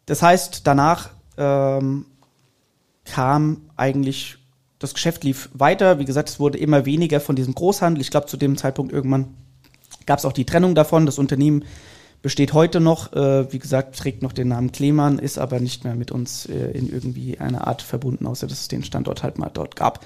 [0.05, 2.05] das heißt, danach ähm,
[3.05, 4.37] kam eigentlich,
[4.79, 5.99] das Geschäft lief weiter.
[5.99, 8.01] Wie gesagt, es wurde immer weniger von diesem Großhandel.
[8.01, 9.33] Ich glaube, zu dem Zeitpunkt irgendwann
[10.05, 11.05] gab es auch die Trennung davon.
[11.05, 11.65] Das Unternehmen
[12.21, 15.95] besteht heute noch, äh, wie gesagt, trägt noch den Namen Klemann, ist aber nicht mehr
[15.95, 19.51] mit uns äh, in irgendwie einer Art verbunden, außer dass es den Standort halt mal
[19.53, 20.03] dort gab.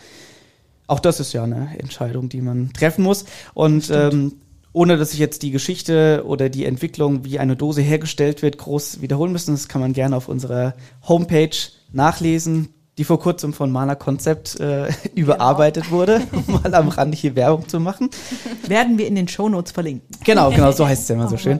[0.88, 3.25] Auch das ist ja eine Entscheidung, die man treffen muss.
[3.53, 4.34] Und ähm,
[4.73, 9.01] ohne dass ich jetzt die Geschichte oder die Entwicklung, wie eine Dose hergestellt wird, groß
[9.01, 9.53] wiederholen müssen.
[9.53, 10.75] Das kann man gerne auf unserer
[11.07, 11.55] Homepage
[11.91, 15.97] nachlesen, die vor kurzem von Mana Concept äh, überarbeitet genau.
[15.97, 18.10] wurde, um mal am Rande hier Werbung zu machen.
[18.67, 20.07] Werden wir in den Shownotes verlinken.
[20.23, 21.60] Genau, genau, so heißt es ja immer so schön.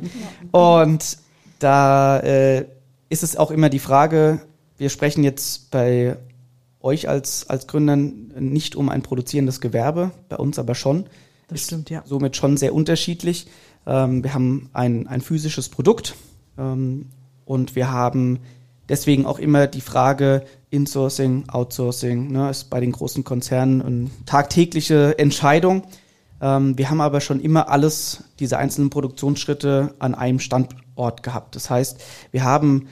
[0.52, 1.18] Und
[1.60, 2.66] da äh,
[3.10, 4.42] ist es auch immer die Frage,
[4.78, 6.16] wir sprechen jetzt bei
[6.80, 11.06] euch als, als Gründern nicht um ein produzierendes Gewerbe, bei uns aber schon.
[11.52, 12.02] Das stimmt, ja.
[12.06, 13.48] Somit schon sehr unterschiedlich.
[13.86, 16.16] Ähm, wir haben ein, ein physisches Produkt
[16.58, 17.10] ähm,
[17.46, 18.40] und wir haben
[18.90, 25.20] deswegen auch immer die Frage Insourcing, Outsourcing, ne, ist bei den großen Konzernen eine tagtägliche
[25.20, 25.84] Entscheidung.
[26.42, 31.56] Ähm, wir haben aber schon immer alles, diese einzelnen Produktionsschritte an einem Standort gehabt.
[31.56, 32.88] Das heißt, wir haben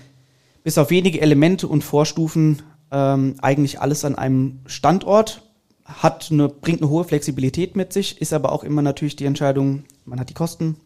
[0.64, 5.49] bis auf wenige Elemente und Vorstufen ähm, eigentlich alles an einem Standort
[5.90, 9.84] hat eine, bringt eine hohe Flexibilität mit sich, ist aber auch immer natürlich die Entscheidung,
[10.06, 10.78] man hat die Kosten,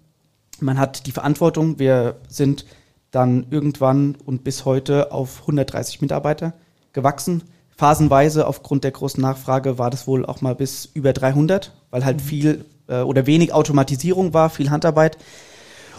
[0.59, 1.79] man hat die Verantwortung.
[1.79, 2.65] Wir sind
[3.11, 6.53] dann irgendwann und bis heute auf 130 Mitarbeiter
[6.93, 7.43] gewachsen.
[7.75, 12.17] Phasenweise aufgrund der großen Nachfrage war das wohl auch mal bis über 300, weil halt
[12.17, 12.21] mhm.
[12.21, 15.17] viel äh, oder wenig Automatisierung war, viel Handarbeit.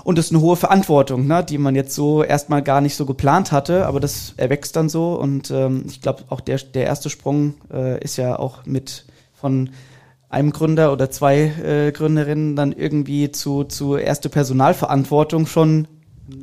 [0.04, 3.06] Und das ist eine hohe Verantwortung, ne, die man jetzt so erstmal gar nicht so
[3.06, 5.14] geplant hatte, aber das erwächst dann so.
[5.14, 9.70] Und ähm, ich glaube, auch der, der erste Sprung äh, ist ja auch mit von
[10.28, 15.88] einem Gründer oder zwei äh, Gründerinnen dann irgendwie zu, zu erste Personalverantwortung schon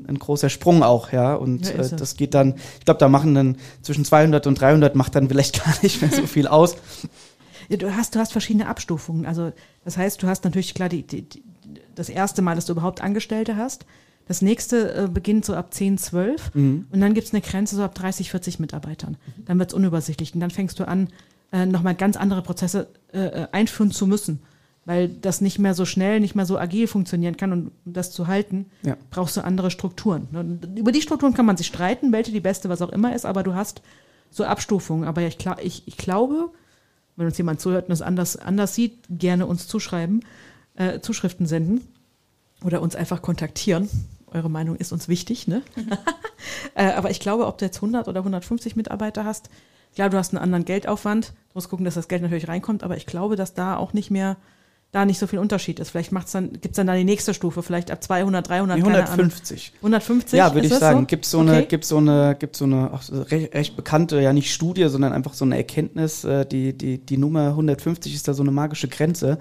[0.08, 1.36] ein großer Sprung auch, ja.
[1.36, 4.96] Und ja, äh, das geht dann, ich glaube, da machen dann zwischen 200 und 300
[4.96, 6.78] macht dann vielleicht gar nicht mehr so viel aus.
[7.70, 9.26] Ja, du hast, du hast verschiedene Abstufungen.
[9.26, 9.52] Also
[9.86, 11.26] das heißt, du hast natürlich klar die, die,
[11.96, 13.86] das erste Mal, dass du überhaupt Angestellte hast.
[14.28, 16.86] Das nächste äh, beginnt so ab 10, 12 mhm.
[16.92, 19.18] und dann gibt es eine Grenze so ab 30, 40 Mitarbeitern.
[19.46, 21.10] Dann wird es unübersichtlich und dann fängst du an,
[21.52, 24.40] äh, nochmal ganz andere Prozesse äh, äh, einführen zu müssen.
[24.86, 28.12] Weil das nicht mehr so schnell, nicht mehr so agil funktionieren kann und um das
[28.12, 28.98] zu halten, ja.
[29.12, 30.28] brauchst du andere Strukturen.
[30.34, 33.26] Und über die Strukturen kann man sich streiten, welche die beste, was auch immer ist,
[33.26, 33.84] aber du hast
[34.32, 35.08] so Abstufungen.
[35.08, 36.50] Aber ich, ich, ich glaube,
[37.16, 40.22] wenn uns jemand zuhört und das anders, anders sieht, gerne uns zuschreiben,
[40.76, 41.82] äh, Zuschriften senden.
[42.64, 43.90] oder uns einfach kontaktieren.
[44.28, 45.62] Eure Meinung ist uns wichtig, ne?
[46.76, 49.50] äh, aber ich glaube, ob du jetzt 100 oder 150 Mitarbeiter hast,
[49.96, 51.30] klar, du hast einen anderen Geldaufwand.
[51.30, 54.10] Du musst gucken, dass das Geld natürlich reinkommt, aber ich glaube, dass da auch nicht
[54.12, 54.38] mehr,
[54.94, 55.90] da nicht so viel Unterschied ist.
[55.90, 58.96] Vielleicht macht's dann, gibt's dann da die nächste Stufe, vielleicht ab 200, 300, Die keine
[58.96, 59.10] Ahnung.
[59.10, 59.74] 150.
[59.78, 60.38] 150?
[60.38, 61.00] Ja, würde ich sagen.
[61.02, 61.06] So?
[61.08, 61.66] Gibt so eine, Okay.
[61.66, 65.12] gibt so eine, gibt so eine auch so recht, recht bekannte, ja nicht Studie, sondern
[65.14, 66.24] einfach so eine Erkenntnis.
[66.24, 69.40] Äh, die, die, die Nummer 150 ist da so eine magische Grenze,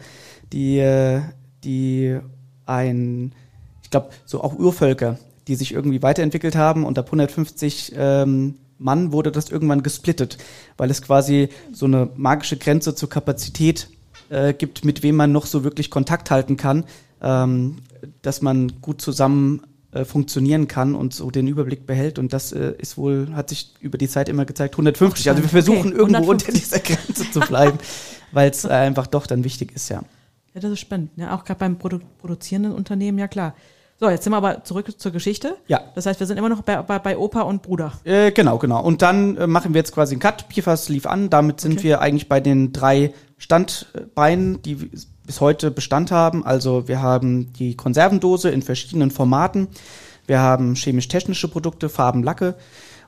[0.52, 1.22] die, äh,
[1.64, 2.18] die
[2.66, 3.32] ein,
[3.82, 9.12] ich glaube, so auch Urvölker, die sich irgendwie weiterentwickelt haben und ab 150 ähm, Mann
[9.12, 10.38] wurde das irgendwann gesplittet,
[10.76, 13.88] weil es quasi so eine magische Grenze zur Kapazität
[14.30, 16.84] äh, gibt, mit wem man noch so wirklich Kontakt halten kann,
[17.20, 17.76] ähm,
[18.22, 22.18] dass man gut zusammen äh, funktionieren kann und so den Überblick behält.
[22.18, 25.28] Und das äh, ist wohl, hat sich über die Zeit immer gezeigt, 150.
[25.28, 26.48] Also wir versuchen Okay, irgendwo 150.
[26.48, 27.78] unter dieser Grenze zu bleiben,
[28.32, 30.02] weil es einfach doch dann wichtig ist, ja.
[30.54, 31.10] Ja, das ist spannend.
[31.16, 33.54] Ja, auch gerade beim Produ produzierenden Unternehmen, ja klar.
[34.00, 35.56] So, jetzt sind wir aber zurück zur Geschichte.
[35.68, 35.82] Ja.
[35.94, 37.92] Das heißt, wir sind immer noch bei, bei, bei Opa und Bruder.
[38.04, 38.82] Äh, genau, genau.
[38.82, 40.48] Und dann äh, machen wir jetzt quasi einen Cut.
[40.48, 41.28] Bierfass lief an.
[41.28, 41.82] Damit sind Okay.
[41.82, 44.90] wir eigentlich bei den drei Standbeinen, die
[45.26, 46.46] bis heute Bestand haben.
[46.46, 49.68] Also wir haben die Konservendose in verschiedenen Formaten.
[50.26, 52.56] Wir haben chemisch-technische Produkte, Farben, Lacke.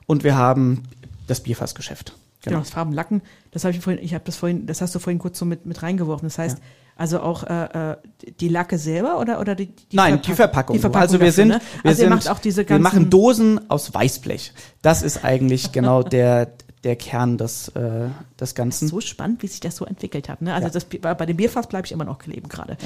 [0.05, 0.83] Und wir haben
[1.25, 2.15] das Bierfassgeschäft.
[2.43, 3.21] Genau, das Farbenlacken.
[3.51, 5.65] Das habe ich vorhin, ich habe das vorhin, das hast du vorhin kurz so mit,
[5.65, 6.27] mit reingeworfen.
[6.27, 6.59] Das heißt,
[6.95, 7.97] also auch äh, äh,
[8.39, 10.75] die Lacke selber oder oder die, die Nein, die Verpackung.
[10.75, 11.61] Die Verpackung also wir dafür, sind, ne?
[11.81, 14.53] wir also sind, auch diese wir machen Dosen aus Weißblech.
[14.81, 16.53] Das ist eigentlich genau der
[16.83, 18.89] der Kern des äh, des Ganzen.
[18.89, 20.41] so spannend, wie sich das so entwickelt hat.
[20.41, 20.53] Ne?
[20.53, 20.73] Also Ja.
[20.73, 22.77] das, bei dem Bierfass bleibe ich immer noch kleben gerade.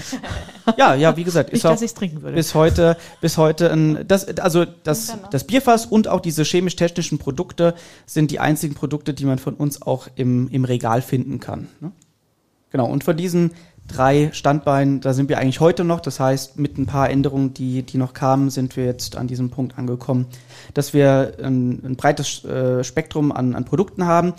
[0.77, 2.35] Ja, ja, wie gesagt, Nicht, ist auch dass ich es trinken würde.
[2.35, 7.73] bis heute, bis heute ein, das, also das, das Bierfass und auch diese chemisch-technischen Produkte
[8.05, 11.67] sind die einzigen Produkte, die man von uns auch im, im Regal finden kann.
[11.79, 11.91] Ne?
[12.69, 13.51] Genau, und von diesen
[13.87, 15.99] drei Standbeinen, da sind wir eigentlich heute noch.
[15.99, 19.49] Das heißt, mit ein paar Änderungen, die, die noch kamen, sind wir jetzt an diesem
[19.49, 20.27] Punkt angekommen,
[20.73, 24.33] dass wir ein, ein breites äh, Spektrum an, an Produkten haben.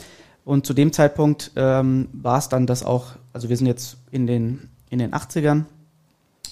[0.45, 4.27] Und zu dem Zeitpunkt ähm, war es dann das auch, also wir sind jetzt in
[4.27, 5.65] den, in den 80ern,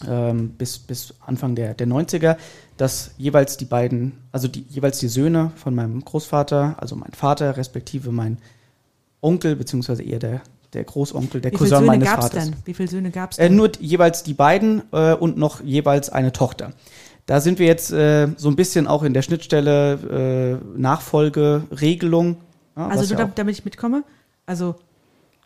[0.06, 2.37] ähm, bis, bis Anfang der, der 90er,
[2.76, 7.56] dass jeweils die beiden, also die, jeweils die Söhne von meinem Großvater, also mein Vater,
[7.56, 8.38] respektive mein
[9.22, 10.42] Onkel, beziehungsweise eher der,
[10.76, 12.30] der Großonkel, der Wie Cousin Söhne meines Vaters.
[12.30, 12.54] denn?
[12.64, 13.56] Wie viele Söhne gab es Äh, denn?
[13.56, 16.72] nur die- jeweils die beiden äh, und noch jeweils eine Tochter.
[17.26, 22.36] Da sind wir jetzt äh, so ein bisschen auch in der Schnittstelle äh, Nachfolgeregelung.
[22.76, 24.04] Ja, also nur ja damit ich mitkomme.
[24.44, 24.76] Also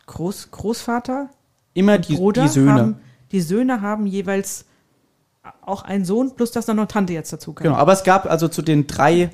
[0.05, 1.29] Groß, Großvater,
[1.73, 2.73] immer die, die Söhne.
[2.73, 2.95] haben,
[3.31, 4.65] die Söhne haben jeweils
[5.61, 7.63] auch einen Sohn, plus dass dann noch Tante jetzt dazu kam.
[7.63, 9.31] Genau, aber es gab also zu den drei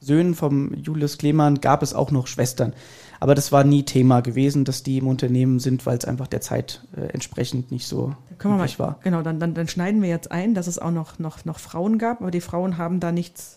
[0.00, 2.74] Söhnen vom Julius Klemann gab es auch noch Schwestern.
[3.20, 6.40] Aber das war nie Thema gewesen, dass die im Unternehmen sind, weil es einfach der
[6.40, 8.98] Zeit äh, entsprechend nicht so Können wir mal, war.
[9.02, 11.98] genau, dann, dann, dann schneiden wir jetzt ein, dass es auch noch, noch, noch Frauen
[11.98, 13.56] gab, aber die Frauen haben da nichts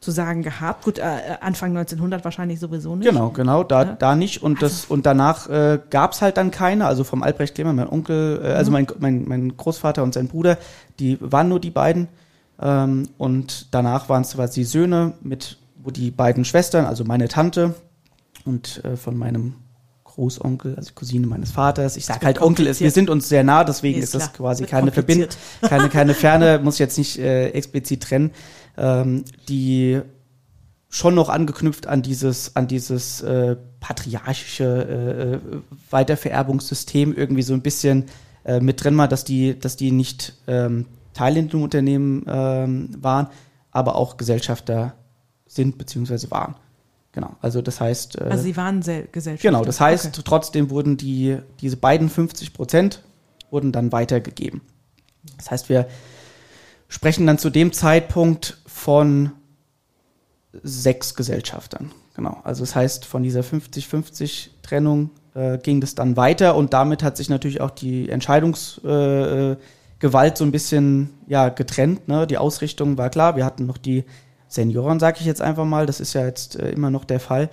[0.00, 0.84] zu sagen gehabt.
[0.84, 1.02] Gut, äh,
[1.42, 3.06] Anfang 1900 wahrscheinlich sowieso nicht.
[3.06, 3.92] Genau, genau, da, Ja.
[3.92, 4.42] da nicht.
[4.42, 6.86] Und das und danach äh, gab es halt dann keine.
[6.86, 10.56] Also vom Albrecht Klemann, mein Onkel, äh, also mein, mein, mein Großvater und sein Bruder,
[10.98, 12.08] die waren nur die beiden.
[12.62, 17.28] Ähm, und danach waren es quasi die Söhne mit, wo die beiden Schwestern, also meine
[17.28, 17.74] Tante
[18.44, 19.54] und äh, von meinem
[20.04, 21.96] Großonkel, also Cousine meines Vaters.
[21.96, 24.32] Ich sage halt Onkel, ist, wir sind uns sehr nah, deswegen Nee, ist, ist das
[24.32, 25.28] quasi keine Verbindung,
[25.62, 28.32] keine, keine Ferne, muss ich jetzt nicht äh, explizit trennen,
[28.76, 30.00] ähm, die
[30.88, 37.62] schon noch angeknüpft an dieses, an dieses äh, patriarchische äh, äh, Weitervererbungssystem irgendwie so ein
[37.62, 38.06] bisschen
[38.44, 42.90] äh, mit drin war, dass die, dass die nicht ähm, Teil in dem Unternehmen ähm,
[43.00, 43.28] waren,
[43.70, 44.94] aber auch Gesellschafter
[45.46, 46.56] sind beziehungsweise waren.
[47.12, 49.42] Genau, also das heißt, äh, Also sie waren Sel Gesellschaft.
[49.42, 50.22] genau, das heißt, Okay.
[50.24, 53.02] trotzdem wurden die, diese beiden 50 Prozent
[53.50, 54.60] wurden dann weitergegeben.
[55.36, 55.88] Das heißt, wir
[56.88, 59.32] sprechen dann zu dem Zeitpunkt von
[60.62, 61.90] sechs Gesellschaftern.
[62.14, 62.40] Genau.
[62.44, 67.28] Also das heißt, von dieser 50-50-Trennung äh, ging das dann weiter und damit hat sich
[67.28, 69.62] natürlich auch die Entscheidungsgewalt äh,
[70.00, 72.08] Gewalt so ein bisschen ja, getrennt.
[72.08, 72.26] Ne?
[72.26, 73.36] Die Ausrichtung war klar.
[73.36, 74.04] Wir hatten noch die
[74.50, 75.86] Senioren, sage ich jetzt einfach mal.
[75.86, 77.48] Das ist ja jetzt äh, immer noch der Fall.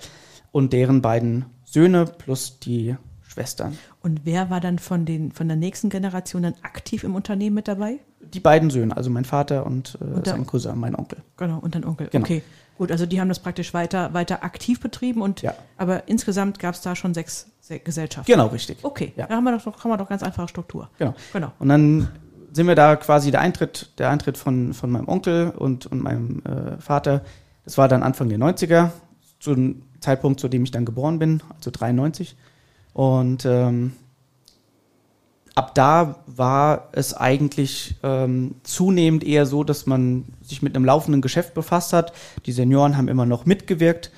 [0.52, 3.78] Und deren beiden Söhne plus die Schwestern.
[4.02, 7.68] Und wer war dann von, den, von der nächsten Generation dann aktiv im Unternehmen mit
[7.68, 7.98] dabei?
[8.20, 11.18] Die beiden Söhne, also mein Vater und, äh, Und sein Cousin, mein Onkel.
[11.36, 12.08] Genau, und dann Onkel.
[12.10, 12.24] Genau.
[12.24, 12.42] Okay,
[12.76, 15.54] gut, also die haben das praktisch weiter, weiter aktiv betrieben und Ja.
[15.76, 18.30] aber insgesamt gab es da schon sechs Se Gesellschaften.
[18.32, 18.78] Genau, richtig.
[18.82, 19.26] Okay, Ja.
[19.26, 20.88] da haben wir doch, haben wir doch ganz einfache Struktur.
[20.98, 21.14] Genau.
[21.32, 21.52] Genau.
[21.58, 22.08] Und dann
[22.52, 26.42] sind wir da quasi der Eintritt, der Eintritt von, von meinem Onkel und, und meinem
[26.44, 27.22] äh, Vater.
[27.64, 28.90] Das war dann Anfang der 90er,
[29.40, 32.36] zu dem Zeitpunkt, zu dem ich dann geboren bin, also 93.
[32.92, 33.92] Und ähm,
[35.54, 41.20] ab da war es eigentlich ähm, zunehmend eher so, dass man sich mit einem laufenden
[41.20, 42.12] Geschäft befasst hat.
[42.46, 44.10] Die Senioren haben immer noch mitgewirkt,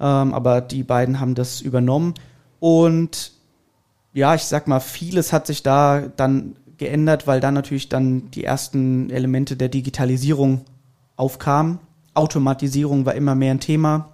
[0.00, 2.14] ähm, aber die beiden haben das übernommen.
[2.60, 3.32] Und
[4.12, 8.44] ja, ich sag mal, vieles hat sich da dann geändert, weil dann natürlich dann die
[8.44, 10.62] ersten Elemente der Digitalisierung
[11.16, 11.78] aufkamen.
[12.14, 14.08] Automatisierung war immer mehr ein Thema.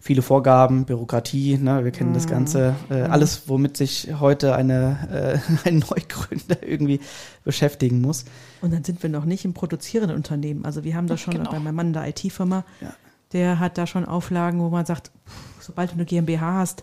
[0.00, 2.14] Viele Vorgaben, Bürokratie, ne, wir kennen Mhm.
[2.14, 6.98] das Ganze, äh, alles, womit sich heute eine, äh, ein Neugründer irgendwie
[7.44, 8.24] beschäftigen muss.
[8.62, 10.64] Und dann sind wir noch nicht im produzierenden Unternehmen.
[10.64, 11.52] Also wir haben da schon Genau.
[11.52, 12.92] bei meinem Mann in der IT-Firma, Ja.
[13.32, 16.82] der hat da schon Auflagen, wo man sagt, pff, sobald du eine GmbH hast.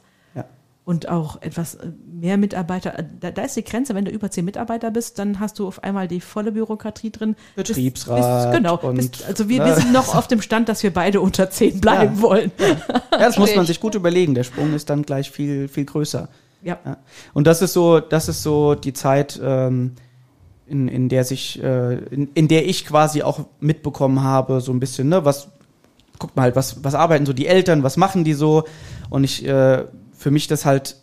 [0.86, 4.32] Und auch etwas äh, mehr Mitarbeiter, äh, da, da ist die Grenze, wenn du über
[4.32, 7.36] zehn Mitarbeiter bist, dann hast du auf einmal die volle Bürokratie drin.
[7.56, 8.78] Betriebsrat Bist, genau.
[8.80, 9.66] und, bist, also wir, ne?
[9.68, 12.22] wir sind noch auf dem Stand, dass wir beide unter zehn bleiben Ja.
[12.22, 12.52] wollen.
[12.60, 14.34] Ja, das muss man sich gut überlegen.
[14.34, 16.28] Der Sprung ist dann gleich viel, viel größer.
[16.64, 16.80] Ja.
[16.86, 16.98] Ja.
[17.34, 19.94] Und das ist so, das ist so die Zeit, ähm,
[20.66, 24.80] in, in der sich, äh, in, in der ich quasi auch mitbekommen habe, so ein
[24.80, 25.50] bisschen, ne, was,
[26.20, 28.64] guckt mal halt, was, was arbeiten so die Eltern, was machen die so?
[29.10, 29.86] Und ich, äh,
[30.20, 30.98] für mich das halt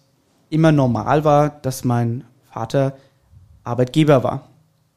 [0.51, 2.97] immer normal war, dass mein Vater
[3.65, 4.51] Arbeitgeber war.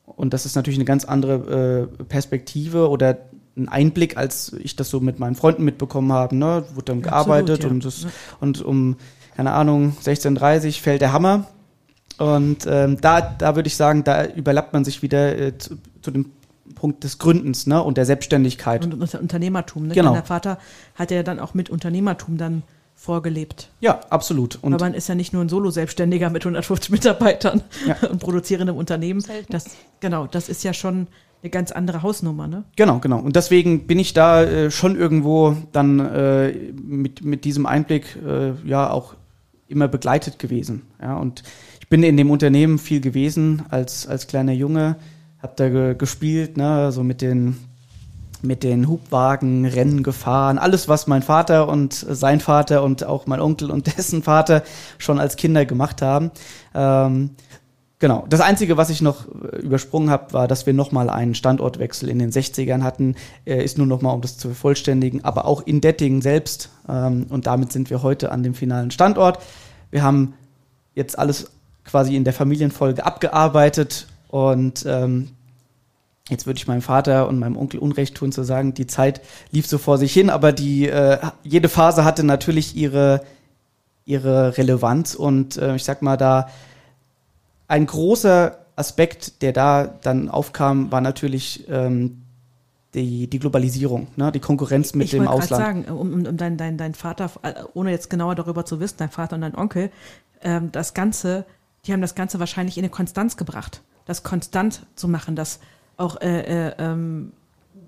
[0.05, 3.17] Und das ist natürlich eine ganz andere äh, Perspektive oder
[3.55, 6.35] ein Einblick, als ich das so mit meinen Freunden mitbekommen habe.
[6.35, 6.65] Ne?
[6.73, 7.69] Wurde dann gearbeitet ja.
[7.69, 8.07] und, das,
[8.41, 8.97] und um,
[9.35, 11.47] keine Ahnung, 16.30 fällt der Hammer.
[12.17, 16.11] Und ähm, da, da würde ich sagen, da überlappt man sich wieder äh, zu, zu
[16.11, 16.31] dem
[16.75, 17.81] Punkt des Gründens ne?
[17.81, 18.83] und der Selbstständigkeit.
[18.83, 19.87] Und unter Unternehmertum.
[19.87, 19.93] Ne?
[19.93, 20.13] Genau.
[20.13, 20.57] Der Vater
[20.95, 22.63] hat ja dann auch mit Unternehmertum dann
[22.99, 23.69] vorgelebt.
[23.79, 24.59] ja, absolut.
[24.61, 27.95] Und Aber man ist ja nicht nur ein Solo-Selbstständiger mit 150 Mitarbeitern Ja.
[28.09, 29.21] und produzierendem Unternehmen.
[29.21, 29.53] Selten.
[29.53, 29.67] Das,
[30.01, 31.07] genau, das ist ja schon
[31.41, 32.47] eine ganz andere Hausnummer.
[32.47, 32.65] Ne?
[32.75, 33.19] Genau, genau.
[33.19, 38.51] Und deswegen bin ich da äh, schon irgendwo dann äh, mit, mit diesem Einblick äh,
[38.67, 39.15] ja auch
[39.69, 40.81] immer begleitet gewesen.
[41.01, 41.43] Ja, und
[41.79, 44.97] ich bin in dem Unternehmen viel gewesen als, als kleiner Junge,
[45.41, 47.55] hab da ge gespielt, ne, so mit den
[48.41, 53.41] mit den Hubwagen, Rennen gefahren, alles, was mein Vater und sein Vater und auch mein
[53.41, 54.63] Onkel und dessen Vater
[54.97, 56.31] schon als Kinder gemacht haben.
[56.73, 57.31] Ähm,
[57.99, 58.25] Genau.
[58.29, 62.17] Das Einzige, was ich noch äh, übersprungen habe, war, dass wir nochmal einen Standortwechsel in
[62.17, 63.15] den 60ern hatten.
[63.45, 66.69] Äh, ist nur nochmal, um das zu vervollständigen, aber auch in Dettingen selbst.
[66.87, 69.39] Ähm, und damit sind wir heute an dem finalen Standort.
[69.91, 70.33] Wir haben
[70.95, 71.51] jetzt alles
[71.83, 75.31] quasi in der Familienfolge abgearbeitet und ähm,
[76.29, 79.67] Jetzt würde ich meinem Vater und meinem Onkel Unrecht tun zu sagen, die Zeit lief
[79.67, 83.21] so vor sich hin, aber die äh, jede Phase hatte natürlich ihre
[84.05, 86.49] ihre Relevanz und äh, ich sag mal da
[87.67, 92.23] ein großer Aspekt, der da dann aufkam, war natürlich ähm,
[92.93, 94.31] die, die Globalisierung, ne?
[94.31, 95.85] die Konkurrenz mit ich dem wollte gerade Ausland.
[95.85, 98.95] sagen, um, um, um dein, dein, dein Vater, äh, ohne jetzt genauer darüber zu wissen,
[98.97, 99.91] dein Vater und dein Onkel,
[100.41, 101.45] ähm, das Ganze,
[101.85, 103.81] die haben das Ganze wahrscheinlich in eine Konstanz gebracht.
[104.05, 105.59] Das konstant zu machen, das
[105.99, 107.33] auch, äh, äh, ähm,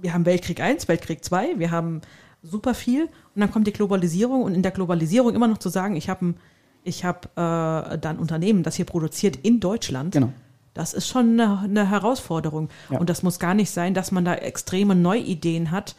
[0.02, 2.02] wir haben Weltkrieg 1, Weltkrieg 2, wir haben
[2.44, 5.96] super viel und dann kommt die Globalisierung und in der Globalisierung immer noch zu sagen,
[5.96, 6.38] ich habe ein,
[6.84, 10.14] ich habe äh, da ein Unternehmen, das hier produziert in Deutschland.
[10.14, 10.32] Genau.
[10.74, 12.70] Das ist schon eine, eine Herausforderung.
[12.90, 12.98] Ja.
[13.00, 15.96] Und das muss gar nicht sein, dass man da extreme Neuideen hat,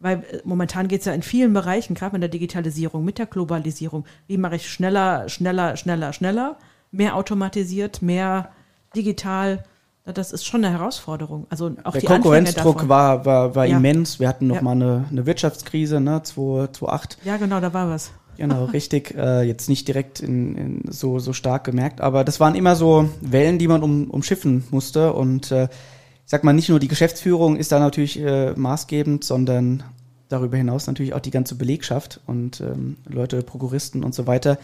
[0.00, 3.26] weil äh, momentan geht es ja in vielen Bereichen, gerade mit der Digitalisierung, mit der
[3.26, 6.58] Globalisierung, wie mache ich schneller, schneller, schneller, schneller,
[6.90, 8.50] mehr automatisiert, mehr
[8.96, 9.64] digital.
[10.14, 11.46] Das ist schon eine Herausforderung.
[11.50, 13.76] Also auch Der die Konkurrenzdruck war, war, war Ja.
[13.76, 14.20] immens.
[14.20, 14.62] Wir hatten noch Ja.
[14.62, 17.18] mal eine, eine Wirtschaftskrise, ne, 2008.
[17.24, 18.10] Ja, genau, da war was.
[18.36, 19.14] Genau, richtig.
[19.16, 23.08] Äh, jetzt nicht direkt in, in so, so stark gemerkt, aber das waren immer so
[23.20, 25.12] Wellen, die man um, umschiffen musste.
[25.12, 29.82] Und äh, ich sag mal, nicht nur die Geschäftsführung ist da natürlich äh, maßgebend, sondern
[30.28, 34.58] darüber hinaus natürlich auch die ganze Belegschaft und ähm, Leute, Prokuristen und so weiter.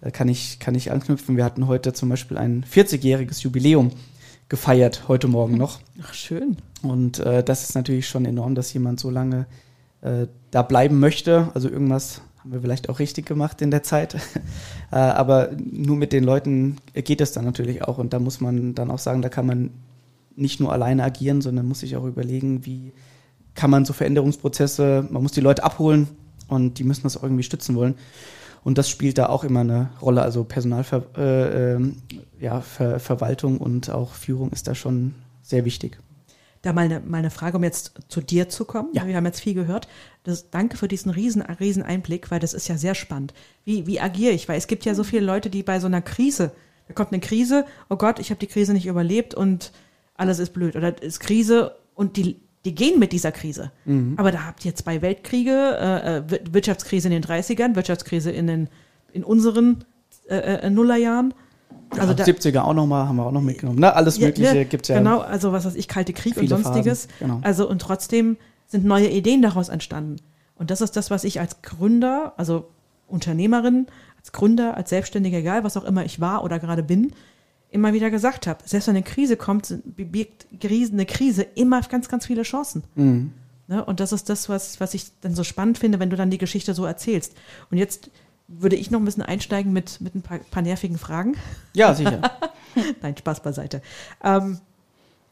[0.00, 1.36] Da kann ich, kann ich anknüpfen.
[1.36, 3.92] Wir hatten heute zum Beispiel ein 40-jähriges Jubiläum
[4.48, 5.80] gefeiert, heute Morgen noch.
[6.02, 6.56] Ach, schön.
[6.82, 9.46] Und äh, das ist natürlich schon enorm, dass jemand so lange
[10.02, 11.48] äh, da bleiben möchte.
[11.54, 14.14] Also irgendwas haben wir vielleicht auch richtig gemacht in der Zeit.
[14.92, 17.98] äh, aber nur mit den Leuten geht es dann natürlich auch.
[17.98, 19.70] Und da muss man dann auch sagen, da kann man
[20.36, 22.92] nicht nur alleine agieren, sondern muss sich auch überlegen, wie
[23.54, 26.08] kann man so Veränderungsprozesse, man muss die Leute abholen
[26.46, 27.94] und die müssen das irgendwie stützen wollen.
[28.66, 30.22] Und das spielt da auch immer eine Rolle.
[30.22, 32.02] Also Personalver äh, ähm,
[32.40, 36.00] ja, Ver Verwaltung und auch Führung ist da schon sehr wichtig.
[36.62, 38.88] Da mal eine, mal eine Frage, um jetzt zu dir zu kommen.
[38.92, 39.06] Ja.
[39.06, 39.86] Wir haben jetzt viel gehört.
[40.24, 43.34] Das, danke für diesen riesen, riesen Einblick, weil das ist ja sehr spannend.
[43.64, 44.48] Wie, wie agiere ich?
[44.48, 46.50] Weil es gibt ja so viele Leute, die bei so einer Krise,
[46.88, 49.70] da kommt eine Krise, oh Gott, ich habe die Krise nicht überlebt und
[50.16, 50.74] alles ist blöd.
[50.74, 53.70] Oder es ist Krise und die, die gehen mit dieser Krise.
[54.16, 58.46] Aber da habt ihr zwei Weltkriege, äh, äh, Wir- Wirtschaftskrise in den 30ern, Wirtschaftskrise in,
[58.48, 58.68] den,
[59.12, 59.84] in unseren
[60.28, 61.32] äh, äh, Nullerjahren.
[61.90, 63.78] Also da, 70er auch nochmal, haben wir auch noch mitgenommen.
[63.78, 63.94] Ne?
[63.94, 64.98] Alles Ja, Mögliche ne, gibt's ja.
[64.98, 67.06] Genau, also was weiß ich, Kalte Krieg und sonstiges.
[67.20, 67.38] Genau.
[67.42, 68.36] Also und trotzdem
[68.66, 70.16] sind neue Ideen daraus entstanden.
[70.56, 72.68] Und das ist das, was ich als Gründer, also
[73.06, 73.86] Unternehmerin,
[74.18, 77.12] als Gründer, als Selbstständiger, egal was auch immer ich war oder gerade bin,
[77.76, 78.58] immer wieder gesagt habe.
[78.64, 82.82] Selbst wenn eine Krise kommt, birgt eine Krise immer ganz, ganz viele Chancen.
[82.96, 83.32] Mhm.
[83.68, 83.84] Ne?
[83.84, 86.38] Und das ist das, was, was ich dann so spannend finde, wenn du dann die
[86.38, 87.34] Geschichte so erzählst.
[87.70, 88.10] Und jetzt
[88.48, 91.36] würde ich noch ein bisschen einsteigen mit, mit ein paar, paar nervigen Fragen.
[91.74, 92.20] Ja, sicher.
[93.02, 93.82] Nein, Spaß beiseite.
[94.22, 94.60] Ähm,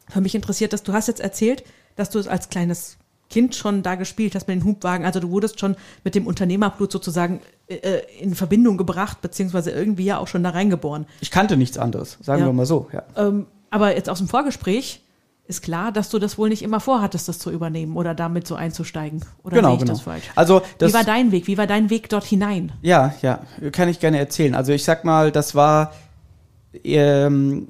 [0.09, 1.65] für mich interessiert das, du hast jetzt erzählt,
[1.97, 2.99] dass du es als kleines
[3.35, 5.05] Kind schon da gespielt hast mit den Hubwagen.
[5.05, 5.75] Also du wurdest schon
[6.05, 10.51] mit dem Unternehmerblut sozusagen äh, äh, in Verbindung gebracht, beziehungsweise irgendwie ja auch schon da
[10.51, 11.07] reingeboren.
[11.21, 12.47] Ich kannte nichts anderes, sagen Ja.
[12.47, 12.87] wir mal so.
[12.93, 13.03] Ja.
[13.17, 15.01] Ähm, aber jetzt aus dem Vorgespräch
[15.49, 18.55] ist klar, dass du das wohl nicht immer vorhattest, das zu übernehmen oder damit so
[18.55, 19.25] einzusteigen.
[19.43, 19.93] Oder Genau, genau.
[19.93, 20.23] das?
[20.37, 21.49] Also das, Wie war dein Weg?
[21.49, 22.71] Wie war dein Weg dort hinein?
[22.83, 23.41] Ja, ja,
[23.73, 24.55] kann ich gerne erzählen.
[24.55, 25.93] Also ich sag mal, das war
[26.85, 27.67] ähm,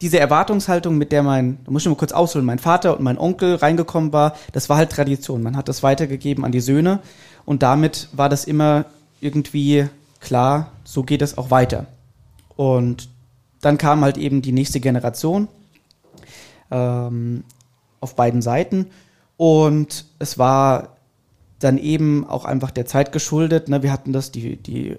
[0.00, 3.18] diese Erwartungshaltung, mit der mein, da muss ich mal kurz ausholen, mein Vater und mein
[3.18, 5.42] Onkel reingekommen war, das war halt Tradition.
[5.42, 7.00] Man hat das weitergegeben an die Söhne
[7.44, 8.86] und damit war das immer
[9.20, 9.88] irgendwie
[10.20, 11.86] klar, so geht es auch weiter.
[12.56, 13.08] Und
[13.60, 15.48] dann kam halt eben die nächste Generation
[16.70, 17.44] ähm,
[18.00, 18.90] auf beiden Seiten
[19.36, 20.93] und es war
[21.64, 23.68] dann eben auch einfach der Zeit geschuldet.
[23.68, 23.82] Ne?
[23.82, 24.98] Wir hatten das, die, die, äh,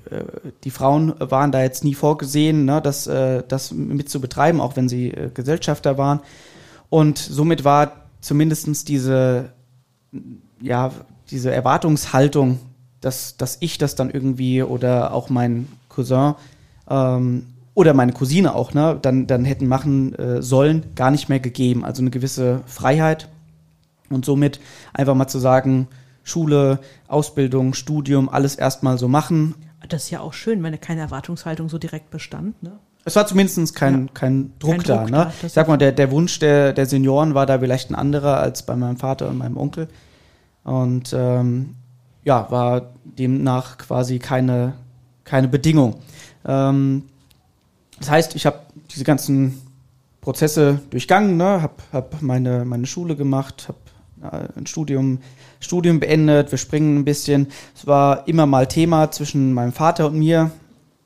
[0.63, 2.81] die Frauen waren da jetzt nie vorgesehen, ne?
[2.81, 6.21] das, äh, das mit zu betreiben, auch wenn sie äh, Gesellschafter waren.
[6.89, 9.51] Und somit war zumindestens diese,
[10.59, 10.91] ja,
[11.29, 12.59] diese Erwartungshaltung,
[12.99, 16.33] dass, dass ich das dann irgendwie oder auch mein Cousin
[16.89, 21.39] ähm, oder meine Cousine auch, ne, dann, dann hätten machen äh, sollen, gar nicht mehr
[21.39, 21.85] gegeben.
[21.85, 23.29] Also eine gewisse Freiheit
[24.09, 24.59] und somit
[24.93, 25.87] einfach mal zu sagen,
[26.25, 29.55] Schule, Ausbildung, Studium, alles erstmal so machen.
[29.87, 32.61] Das ist ja auch schön, wenn keine Erwartungshaltung so direkt bestand.
[32.63, 32.73] Ne?
[33.05, 34.97] Es war zumindest kein, kein Druck Kein da.
[34.97, 35.17] Druck ne?
[35.17, 38.39] da, Ich sag mal, der, der Wunsch der, der Senioren war da vielleicht ein anderer
[38.39, 39.87] als bei meinem Vater und meinem Onkel.
[40.63, 41.75] Und ähm,
[42.23, 44.73] ja, war demnach quasi keine,
[45.23, 45.97] keine Bedingung.
[46.43, 47.03] Ähm,
[47.99, 49.61] das heißt, ich habe diese ganzen
[50.21, 51.61] Prozesse durchgangen, ne?
[51.61, 53.77] habe hab meine, meine Schule gemacht, habe
[54.21, 55.19] ein Studium,
[55.59, 57.47] Studium beendet, wir springen ein bisschen.
[57.75, 60.51] Es war immer mal Thema zwischen meinem Vater und mir,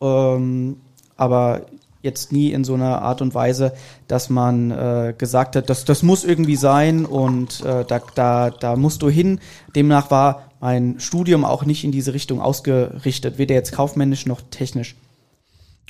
[0.02, 0.78] ähm,
[1.18, 1.66] aber
[2.02, 3.74] jetzt nie in so einer Art und Weise,
[4.08, 8.76] dass man äh, gesagt hat, das, das muss irgendwie sein und äh, da, da, da
[8.76, 9.40] musst du hin.
[9.76, 14.96] Demnach war mein Studium auch nicht in diese Richtung ausgerichtet, weder jetzt kaufmännisch noch technisch.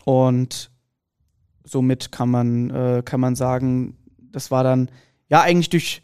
[0.03, 0.71] Und
[1.63, 3.95] somit kann man, äh, kann man sagen,
[4.31, 4.89] das war dann
[5.29, 6.01] ja eigentlich durch,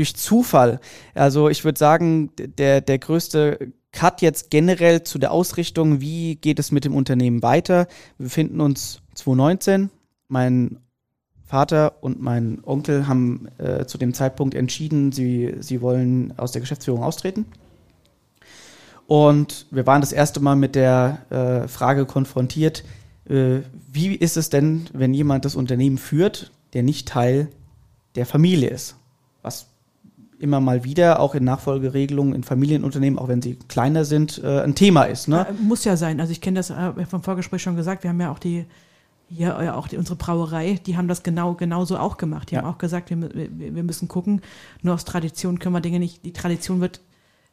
[0.00, 0.80] durch Zufall.
[1.14, 6.58] Also ich würde sagen, der, der größte Cut jetzt generell zu der Ausrichtung, wie geht
[6.58, 7.86] es mit dem Unternehmen weiter.
[8.16, 9.90] Wir befinden uns 2019.
[10.28, 10.78] Mein
[11.44, 16.60] Vater und mein Onkel haben äh, zu dem Zeitpunkt entschieden, sie, sie wollen aus der
[16.60, 17.46] Geschäftsführung austreten.
[19.08, 22.84] Und wir waren das erste Mal mit der äh, Frage konfrontiert,
[23.28, 23.58] äh,
[23.90, 27.48] wie ist es denn, wenn jemand das Unternehmen führt, der nicht Teil
[28.14, 28.94] der Familie ist?
[29.42, 29.69] Was
[30.40, 34.74] immer mal wieder auch in Nachfolgeregelungen in Familienunternehmen, auch wenn sie kleiner sind, äh, ein
[34.74, 35.28] Thema ist.
[35.28, 35.46] Ne?
[35.48, 36.20] Äh, Muss ja sein.
[36.20, 38.02] Also ich kenne das äh, vom Vorgespräch schon gesagt.
[38.02, 38.64] Wir haben ja auch die
[39.32, 42.50] hier äh, auch die, unsere Brauerei, die haben das genau genauso auch gemacht.
[42.50, 42.62] Die Ja.
[42.62, 44.40] haben auch gesagt, wir, wir müssen gucken.
[44.82, 46.24] Nur aus Tradition können wir Dinge nicht.
[46.24, 47.00] Die Tradition wird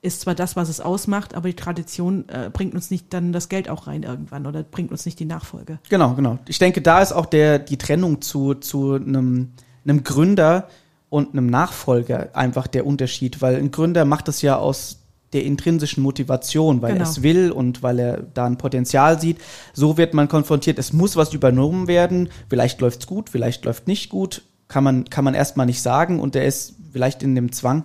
[0.04, 3.50] ist zwar das, was es ausmacht, aber die Tradition äh, bringt uns nicht dann das
[3.50, 5.80] Geld auch rein irgendwann oder bringt uns nicht die Nachfolge.
[5.90, 6.38] Genau, genau.
[6.48, 9.54] Ich denke, da ist auch der, die Trennung zu, zu einem,
[9.86, 10.68] einem Gründer
[11.10, 15.00] und einem Nachfolger einfach der Unterschied, weil ein Gründer macht es ja aus
[15.34, 17.06] der intrinsischen Motivation, weil Genau.
[17.06, 19.38] er es will und weil er da ein Potenzial sieht.
[19.74, 24.10] So wird man konfrontiert, es muss was übernommen werden, vielleicht läuft's gut, vielleicht läuft nicht
[24.10, 27.84] gut, kann man, kann man erstmal nicht sagen und er ist vielleicht in dem Zwang,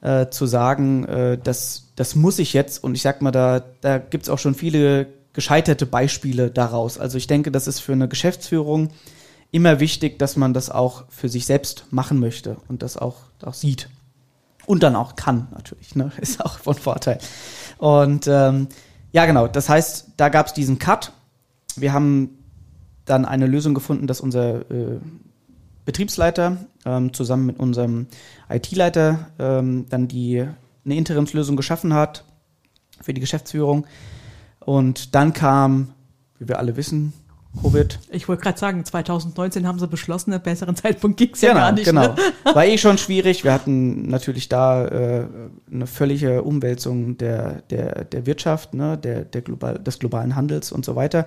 [0.00, 2.82] äh, zu sagen, äh, das, das muss ich jetzt.
[2.84, 6.98] Und ich sag mal, da, da gibt's auch schon viele gescheiterte Beispiele daraus.
[6.98, 8.90] Also ich denke, das ist für eine Geschäftsführung
[9.56, 13.54] immer wichtig, dass man das auch für sich selbst machen möchte und das auch, auch
[13.54, 13.88] sieht.
[14.66, 15.94] Und dann auch kann, natürlich.
[15.94, 16.12] Ne?
[16.20, 17.18] Ist auch von Vorteil.
[17.78, 18.68] Und ähm,
[19.12, 19.48] ja, genau.
[19.48, 21.12] Das heißt, da gab's diesen Cut.
[21.74, 22.38] Wir haben
[23.06, 25.00] dann eine Lösung gefunden, dass unser äh,
[25.86, 28.08] Betriebsleiter ähm, zusammen mit unserem
[28.50, 30.46] IT-Leiter ähm, dann die
[30.84, 32.24] eine Interimslösung geschaffen hat
[33.00, 33.86] für die Geschäftsführung.
[34.60, 35.94] Und dann kam,
[36.38, 37.14] wie wir alle wissen,
[37.56, 37.98] Covid.
[38.10, 41.86] Ich wollte gerade sagen, 2019 haben sie beschlossen, einen besseren Zeitpunkt ging's ja gar nicht.
[41.86, 42.08] genau.
[42.08, 42.16] Ne?
[42.44, 43.44] War eh schon schwierig.
[43.44, 45.26] Wir hatten natürlich da äh,
[45.70, 50.84] eine völlige Umwälzung der, der, der Wirtschaft, ne, der, der global, des globalen Handels und
[50.84, 51.26] so weiter.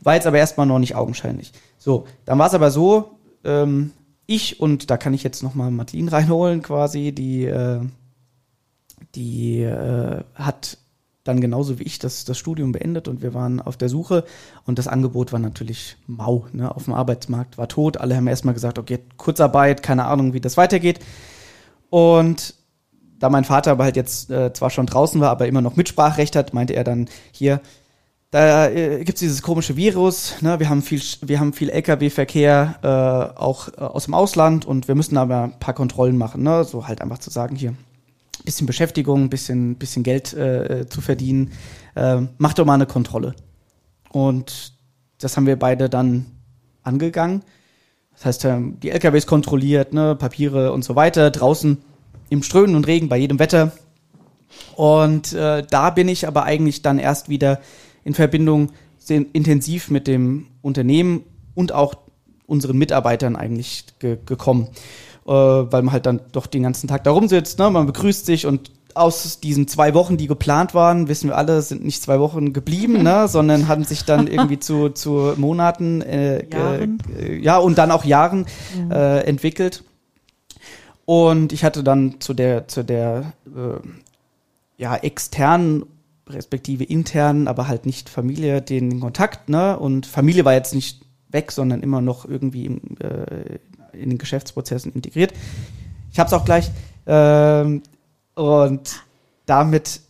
[0.00, 1.52] war jetzt aber erstmal noch nicht augenscheinlich.
[1.78, 3.92] So, dann war es aber so, ähm,
[4.26, 7.80] ich und da kann ich jetzt nochmal Madeline reinholen quasi, die, äh,
[9.14, 10.78] die äh, hat
[11.28, 14.24] dann genauso wie ich das, das Studium beendet und wir waren auf der Suche
[14.64, 17.98] und das Angebot war natürlich mau ne, auf dem Arbeitsmarkt, war tot.
[17.98, 21.00] Alle haben erstmal gesagt, okay, Kurzarbeit, keine Ahnung, wie das weitergeht.
[21.90, 22.54] Und
[23.18, 26.34] da mein Vater aber halt jetzt äh, zwar schon draußen war, aber immer noch Mitspracherecht
[26.34, 27.60] hat, meinte er dann hier,
[28.30, 30.60] da äh, gibt es dieses komische Virus, ne?
[30.60, 34.94] wir haben viel, wir haben viel Lkw-Verkehr, äh, auch äh, aus dem Ausland und wir
[34.94, 36.64] müssen aber ein paar Kontrollen machen, ne?
[36.64, 37.74] so halt einfach zu sagen, hier,
[38.48, 41.52] bisschen Beschäftigung, bisschen, bisschen Geld äh, zu verdienen,
[41.94, 43.34] äh, mach doch mal eine Kontrolle.
[44.08, 44.72] Und
[45.18, 46.24] das haben wir beide dann
[46.82, 47.42] angegangen.
[48.14, 51.76] Das heißt, ähm, die LKWs kontrolliert, ne, Papiere und so weiter, draußen
[52.30, 53.72] im Strömen und Regen, bei jedem Wetter.
[54.76, 57.60] Und äh, da bin ich aber eigentlich dann erst wieder
[58.02, 61.22] in Verbindung sehr intensiv mit dem Unternehmen
[61.54, 61.96] und auch
[62.46, 64.68] unseren Mitarbeitern eigentlich ge gekommen
[65.28, 67.68] äh, weil man halt dann doch den ganzen Tag da rumsitzt, ne?
[67.70, 71.84] man begrüßt sich und aus diesen zwei Wochen, die geplant waren, wissen wir alle, sind
[71.84, 76.88] nicht zwei Wochen geblieben, ne, sondern haben sich dann irgendwie zu, zu Monaten, äh, äh,
[77.40, 78.90] ja, und dann auch Jahren mhm.
[78.90, 79.84] äh, entwickelt.
[81.04, 83.78] Und ich hatte dann zu der, zu der, äh,
[84.78, 85.84] ja, externen,
[86.28, 91.52] respektive internen, aber halt nicht Familie, den Kontakt, ne, und Familie war jetzt nicht weg,
[91.52, 93.58] sondern immer noch irgendwie im, äh,
[93.92, 95.32] in den Geschäftsprozessen integriert.
[96.12, 96.70] Ich habe es auch gleich.
[97.06, 97.82] Ähm,
[98.34, 99.02] und
[99.46, 100.00] damit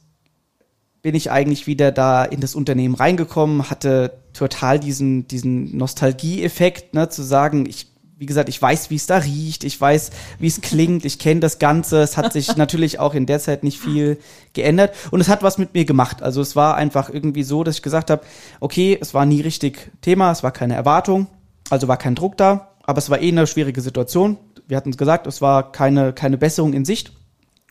[1.03, 7.09] bin ich eigentlich wieder da in das Unternehmen reingekommen, hatte total diesen, diesen Nostalgie-Effekt, ne,
[7.09, 10.11] zu sagen, ich, wie gesagt, ich weiß, wie es da riecht, ich weiß,
[10.41, 12.03] wie es klingt, ich kenne das Ganze.
[12.03, 14.19] Es hat sich natürlich auch in der Zeit nicht viel
[14.55, 16.21] geändert und es hat was mit mir gemacht.
[16.23, 18.23] Also es war einfach irgendwie so, dass ich gesagt habe,
[18.59, 21.29] okay, es war nie richtig Thema, es war keine Erwartung,
[21.71, 24.39] also war kein Druck da aber es war eh eine schwierige Situation.
[24.67, 27.13] Wir hatten es gesagt, es war keine, keine Besserung in Sicht.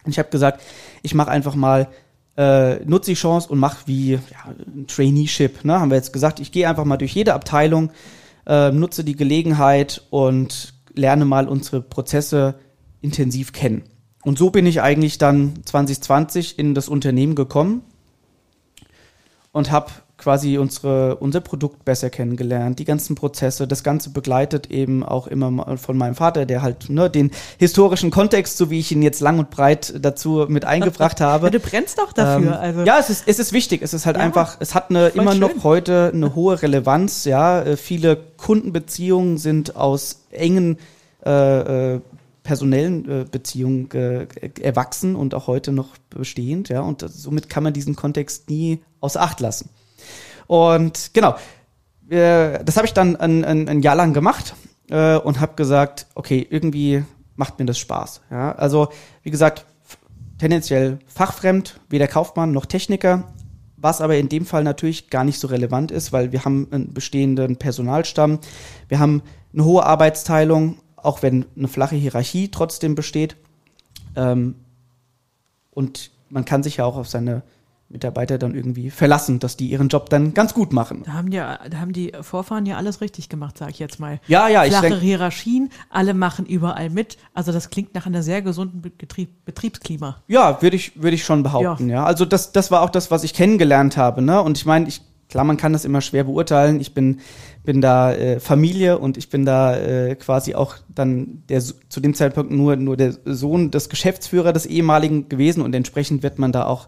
[0.04, 0.62] Und ich habe gesagt,
[1.02, 1.88] ich mache einfach mal,
[2.38, 5.66] äh, nutze die Chance und mache wie ja, ein Traineeship.
[5.66, 5.80] Ne?
[5.80, 7.90] Haben wir jetzt gesagt, ich gehe einfach mal durch jede Abteilung,
[8.46, 12.54] äh, nutze die Gelegenheit und lerne mal unsere Prozesse
[13.02, 13.86] intensiv kennen.
[14.22, 17.82] Und so bin ich eigentlich dann 2020 in das Unternehmen gekommen
[19.52, 19.90] und habe
[20.28, 25.78] quasi unsere, unser Produkt besser kennengelernt, die ganzen Prozesse, das Ganze begleitet eben auch immer
[25.78, 29.40] von meinem Vater, der halt ne, den historischen Kontext, so wie ich ihn jetzt lang
[29.40, 31.46] und breit dazu mit eingebracht habe.
[31.46, 32.52] Ja, du brennst doch dafür.
[32.52, 32.82] Ähm, also.
[32.82, 33.82] Ja, es ist, es ist wichtig.
[33.82, 35.40] Es ist halt ja, einfach, es hat eine immer schön.
[35.40, 37.24] noch heute eine hohe Relevanz.
[37.24, 40.78] Ja, äh, viele Kundenbeziehungen sind aus engen
[41.26, 42.02] äh, äh,
[42.44, 44.28] personellen äh, Beziehungen äh,
[44.62, 49.22] erwachsen und auch heute noch bestehend, ja, und somit kann man diesen Kontext nie außer
[49.22, 49.70] Acht lassen.
[50.48, 51.36] Und genau,
[52.10, 54.56] das habe ich dann ein, ein, ein, Jahr lang gemacht
[54.90, 57.04] äh, und habe gesagt, okay, irgendwie
[57.36, 58.22] macht mir das Spaß.
[58.32, 58.54] Ja?
[58.54, 58.88] Also
[59.24, 59.66] wie gesagt,
[60.38, 63.24] tendenziell fachfremd, weder Kaufmann noch Techniker,
[63.76, 66.94] was aber in dem Fall natürlich gar nicht so relevant ist, weil wir haben einen
[66.94, 68.40] bestehenden Personalstamm,
[68.88, 69.22] wir haben
[69.54, 73.36] eine hohe Arbeitsteilung, auch wenn eine flache Hierarchie trotzdem besteht.
[74.16, 74.56] Ähm,
[75.72, 77.44] und man kann sich ja auch auf seine
[77.90, 81.04] Mitarbeiter dann irgendwie verlassen, dass die ihren Job dann ganz gut machen.
[81.06, 84.20] Da haben, ja, da haben die Vorfahren ja alles richtig gemacht, sage ich jetzt mal.
[84.28, 87.18] Ja, ja, ich Flache denk, Hierarchien, alle machen überall mit.
[87.34, 90.22] Also das klingt nach einer sehr gesunden Betrieb, Betriebsklima.
[90.28, 91.98] Ja, würde ich, würde ich schon behaupten, ja.
[91.98, 92.06] ja.
[92.06, 94.22] Also das, das war auch das, was ich kennengelernt habe.
[94.22, 94.42] Ne?
[94.42, 96.82] Und ich meine, ich, klar, man kann das immer schwer beurteilen.
[96.82, 97.22] Ich bin,
[97.64, 102.14] bin da äh, Familie und ich bin da äh, quasi auch dann der zu dem
[102.14, 106.66] Zeitpunkt nur, nur der Sohn des Geschäftsführers des ehemaligen gewesen und entsprechend wird man da
[106.66, 106.88] auch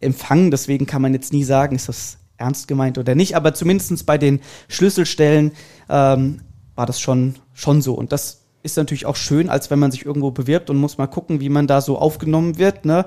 [0.00, 0.50] empfangen.
[0.50, 3.36] Deswegen kann man jetzt nie sagen, ist das ernst gemeint oder nicht.
[3.36, 5.52] Aber zumindestens bei den Schlüsselstellen
[5.88, 6.40] ähm,
[6.74, 7.94] war das schon, schon so.
[7.94, 11.06] Und das ist natürlich auch schön, als wenn man sich irgendwo bewirbt und muss mal
[11.06, 12.84] gucken, wie man da so aufgenommen wird.
[12.84, 13.04] Ne?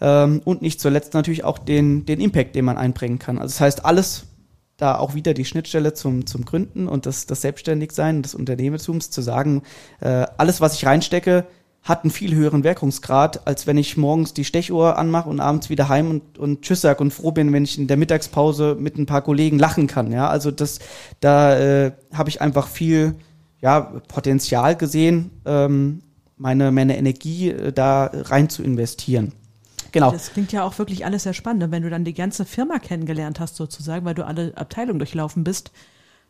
[0.00, 3.38] Ähm, und nicht zuletzt natürlich auch den, den Impact, den man einbringen kann.
[3.38, 4.26] Also das heißt, alles
[4.76, 9.22] da auch wieder die Schnittstelle zum, zum Gründen und das, das Selbstständigsein des Unternehmertums zu
[9.22, 9.62] sagen,
[10.00, 11.46] äh, alles, was ich reinstecke,
[11.86, 15.88] hat einen viel höheren Wirkungsgrad, als wenn ich morgens die Stechuhr anmache und abends wieder
[15.88, 19.06] heim und, und Tschüss sag und froh bin, wenn ich in der Mittagspause mit ein
[19.06, 20.10] paar Kollegen lachen kann.
[20.10, 20.80] Ja, also das,
[21.20, 23.14] da äh, habe ich einfach viel
[23.60, 26.02] ja, Potenzial gesehen, ähm,
[26.36, 29.32] meine, meine Energie äh, da rein zu investieren.
[29.92, 30.10] Genau.
[30.10, 31.70] Das klingt ja auch wirklich alles sehr spannend.
[31.70, 35.70] wenn du dann die ganze Firma kennengelernt hast, sozusagen, weil du alle Abteilungen durchlaufen bist,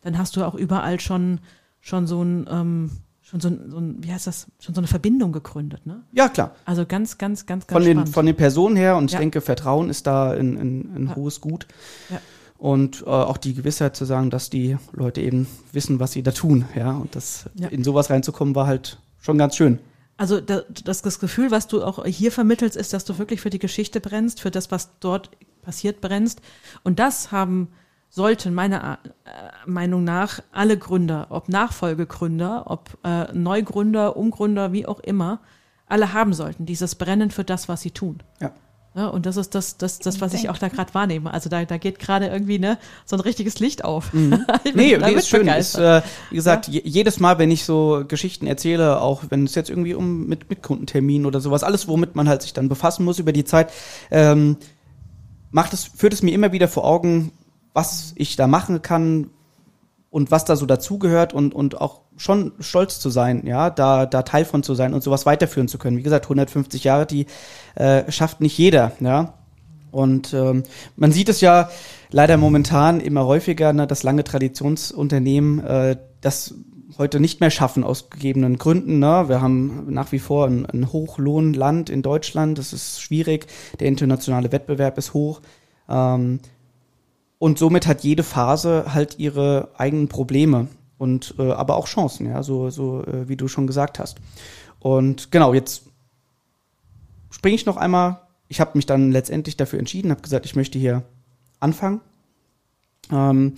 [0.02, 1.40] dann hast du auch überall schon,
[1.80, 2.90] schon so ein, ähm,
[3.28, 6.02] schon so ein, so ein, wie heißt das, schon so eine Verbindung gegründet, ne?
[6.12, 6.54] Ja, klar.
[6.64, 8.14] Also ganz, ganz, ganz, ganz von den, spannend.
[8.14, 9.18] Von den Personen her und ich ja.
[9.18, 11.16] denke, Vertrauen ist da ein, ein, ein ja.
[11.16, 11.66] hohes Gut.
[12.08, 12.20] Ja.
[12.58, 16.30] und äh, auch die Gewissheit zu sagen, dass die Leute eben wissen, was sie da
[16.30, 16.66] tun.
[16.76, 19.80] Ja, und das in sowas reinzukommen war halt schon ganz schön.
[20.18, 23.50] Also da, das, das Gefühl, was du auch hier vermittelst, ist, dass du wirklich für
[23.50, 25.30] die Geschichte brennst, für das, was dort
[25.62, 26.40] passiert, brennst.
[26.84, 27.68] Und das haben
[28.08, 35.00] sollten meiner äh, Meinung nach alle Gründer, ob Nachfolgegründer, ob äh, Neugründer, Umgründer, wie auch
[35.00, 35.40] immer,
[35.86, 38.22] alle haben sollten, dieses Brennen für das, was sie tun.
[38.40, 38.52] Ja.
[38.96, 41.30] Ja, und das ist das, das, das was ich auch da gerade wahrnehme.
[41.30, 44.14] Also da, da geht gerade irgendwie ne, so ein richtiges Licht auf.
[44.14, 44.46] Mhm.
[44.74, 45.46] Nee, nee ist schön.
[45.48, 46.00] Ist, äh,
[46.30, 49.92] wie gesagt, je, jedes Mal, wenn ich so Geschichten erzähle, auch wenn es jetzt irgendwie
[49.92, 53.32] um mit, mit Kundenterminen oder sowas, alles, womit man halt sich dann befassen muss über
[53.32, 53.70] die Zeit,
[54.10, 54.56] ähm,
[55.50, 57.32] macht es, führt es mir immer wieder vor Augen,
[57.76, 59.28] was ich da machen kann
[60.08, 64.22] und was da so dazugehört und, und auch schon stolz zu sein, ja, da, da
[64.22, 65.98] Teil von zu sein und sowas weiterführen zu können.
[65.98, 67.26] Wie gesagt, 150 Jahre, die
[67.74, 69.34] äh, schafft nicht jeder, ja.
[69.90, 70.62] Und ähm,
[70.96, 71.68] man sieht es ja
[72.10, 76.54] leider momentan immer häufiger, ne, dass lange Traditionsunternehmen äh, das
[76.96, 78.98] heute nicht mehr schaffen aus gegebenen Gründen.
[79.00, 79.24] Ne?
[79.28, 82.56] Wir haben nach wie vor ein, ein Hochlohnland in Deutschland.
[82.56, 83.46] Das ist schwierig.
[83.80, 85.42] Der internationale Wettbewerb ist hoch.
[85.88, 86.40] Ähm,
[87.38, 90.68] und somit hat jede Phase halt ihre eigenen Probleme
[90.98, 94.18] und äh, aber auch Chancen, ja, so, so äh, wie du schon gesagt hast.
[94.80, 95.82] Und genau, jetzt
[97.30, 98.20] springe ich noch einmal.
[98.48, 101.02] Ich habe mich dann letztendlich dafür entschieden, habe gesagt, ich möchte hier
[101.60, 102.00] anfangen.
[103.10, 103.54] Ähm,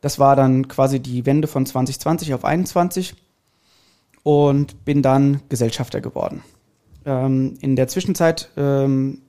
[0.00, 3.14] das war dann quasi die Wende von 2020 auf 21
[4.22, 6.42] und bin dann Gesellschafter geworden.
[7.04, 9.22] Ähm, in der Zwischenzeit ähm,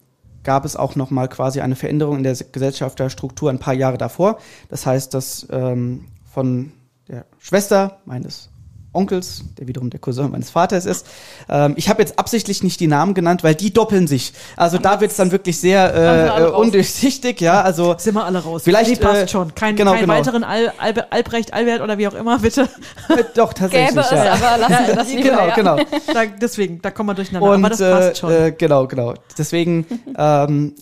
[0.43, 4.37] gab es auch noch mal quasi eine Veränderung in der Gesellschafterstruktur ein paar Jahre davor.
[4.69, 6.71] Das heißt, dass ähm, von
[7.07, 8.49] der Schwester meines
[8.93, 11.07] Onkels, der wiederum der Cousin meines Vaters ist.
[11.49, 14.33] Ähm, ich habe jetzt absichtlich nicht die Namen genannt, weil die doppeln sich.
[14.55, 17.61] Also da wird es dann wirklich sehr äh, undurchsichtig, ja.
[17.61, 18.63] Also Sind wir alle raus.
[18.63, 19.53] Vielleicht, Die passt äh, schon.
[19.55, 20.13] Kein, genau, kein genau.
[20.13, 22.69] weiteren Al, Al, Albrecht, Albert oder wie auch immer, bitte.
[23.09, 23.89] äh, doch tatsächlich.
[23.89, 24.33] Gäbe es, ja.
[24.33, 25.29] aber lassen wir das lieber.
[25.29, 25.55] genau, ja.
[25.55, 25.77] genau.
[26.13, 27.49] Da, deswegen, da kommen wir durcheinander.
[27.49, 28.31] Und Aber das passt schon.
[28.31, 29.13] Äh, äh, genau, genau.
[29.37, 29.85] Deswegen,
[30.17, 30.75] ähm,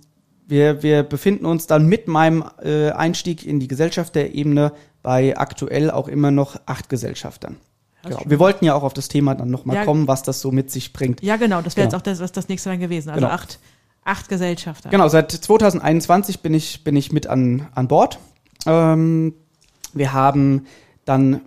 [0.47, 6.07] wir, wir befinden uns dann mit meinem äh, Einstieg in die Gesellschafterebene bei aktuell auch
[6.07, 7.57] immer noch acht Gesellschaftern.
[8.03, 8.21] Genau.
[8.25, 9.85] Wir wollten ja auch auf das Thema dann nochmal Ja.
[9.85, 11.21] kommen, was das so mit sich bringt.
[11.21, 11.61] ja, genau.
[11.61, 11.97] Das wäre genau.
[11.97, 13.09] jetzt auch das, was das nächste dann gewesen.
[13.09, 13.33] Also Genau.
[13.33, 13.59] acht,
[14.03, 14.89] acht Gesellschafter.
[14.89, 18.19] Genau, seit 2021 bin ich, bin ich mit an, an Bord.
[18.65, 19.33] Ähm,
[19.93, 20.65] wir haben
[21.05, 21.41] dann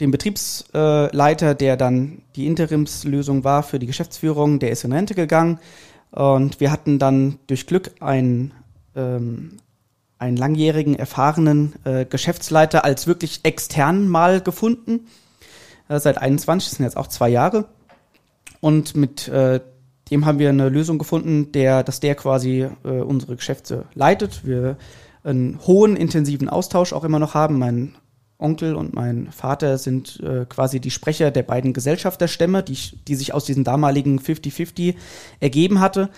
[0.00, 5.58] den Betriebsleiter, der dann die Interimslösung war für die Geschäftsführung, der ist in Rente gegangen.
[6.10, 8.52] Und wir hatten dann durch Glück einen,
[8.94, 9.56] ähm,
[10.18, 15.06] einen langjährigen, erfahrenen äh, Geschäftsleiter als wirklich extern mal gefunden.
[15.88, 17.66] Äh, seit 21, das sind jetzt auch zwei Jahre.
[18.60, 19.60] Und mit äh,
[20.10, 24.46] dem haben wir eine Lösung gefunden, der, dass der quasi äh, unsere Geschäfte leitet.
[24.46, 24.76] Wir
[25.24, 27.58] einen hohen, intensiven Austausch auch immer noch haben.
[27.58, 27.96] Mein
[28.38, 32.76] Onkel und mein Vater sind äh, quasi die Sprecher der beiden Gesellschafterstämme, die,
[33.08, 34.94] die sich aus diesem damaligen 50-50
[35.40, 36.10] ergeben hatte.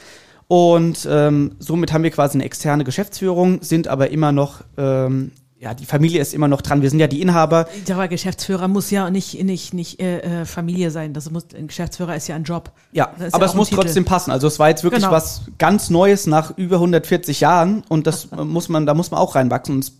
[0.48, 5.74] Und ähm, somit haben wir quasi eine externe Geschäftsführung, sind aber immer noch, ähm, ja,
[5.74, 6.82] die Familie ist immer noch dran.
[6.82, 7.66] Wir sind ja die Inhaber.
[7.88, 11.14] Der Geschäftsführer muss ja nicht, nicht, nicht äh, äh, Familie sein.
[11.14, 12.70] Das muss, ein Geschäftsführer ist ja ein Job.
[12.92, 13.82] Ja, aber ja es muss Titel.
[13.82, 14.30] trotzdem passen.
[14.30, 15.12] Also es war jetzt wirklich Genau.
[15.12, 19.34] was ganz Neues nach über 140 Jahren und das muss man, da muss man auch
[19.34, 19.74] reinwachsen.
[19.76, 19.92] Und es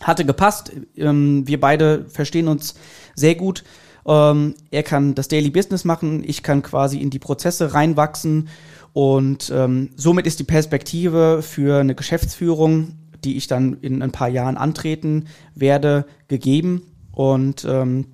[0.00, 0.70] hatte gepasst.
[0.96, 2.74] Ähm, wir beide verstehen uns
[3.16, 3.64] sehr gut.
[4.06, 8.48] Ähm, er kann das Daily Business machen, ich kann quasi in die Prozesse reinwachsen
[8.92, 14.28] und ähm, somit ist die Perspektive für eine Geschäftsführung, die ich dann in ein paar
[14.28, 18.06] Jahren antreten werde, gegeben und ähm,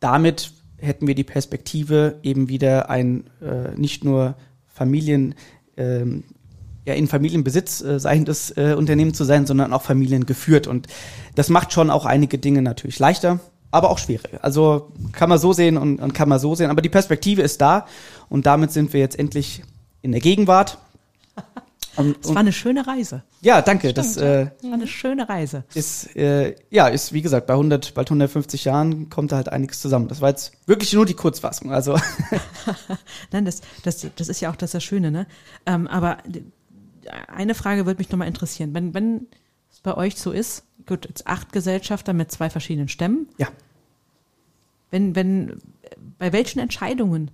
[0.00, 5.34] damit hätten wir die Perspektive, eben wieder ein äh, nicht nur Familien,
[5.76, 6.24] ähm,
[6.86, 10.66] ja, in Familienbesitz äh, seiendes äh, Unternehmen zu sein, sondern auch familiengeführt.
[10.66, 10.86] Und
[11.34, 14.44] das macht schon auch einige Dinge natürlich leichter, aber auch schwieriger.
[14.44, 16.70] Also kann man so sehen und, und kann man so sehen.
[16.70, 17.86] Aber die Perspektive ist da
[18.28, 19.62] und damit sind wir jetzt endlich
[20.02, 20.78] in der Gegenwart.
[21.96, 23.22] Und, Es war eine schöne Reise.
[23.40, 23.92] ja, danke.
[23.92, 25.64] das äh, Es war eine schöne Reise.
[25.74, 29.80] ist, äh, ja, ist wie gesagt, bei 100, bald 150 Jahren kommt da halt einiges
[29.80, 30.08] zusammen.
[30.08, 31.72] Das war jetzt wirklich nur die Kurzfassung.
[31.72, 31.98] Also
[33.32, 35.26] Nein, das, das, das ist ja auch das, das Schöne, ne?
[35.64, 36.18] Ähm, aber
[37.28, 38.74] eine Frage würde mich nochmal interessieren.
[38.74, 39.26] Wenn, wenn
[39.70, 43.48] es bei euch so ist, gut, jetzt acht Gesellschafter mit zwei verschiedenen Stämmen, ja,
[44.90, 45.60] wenn, wenn,
[46.18, 47.30] bei welchen Entscheidungen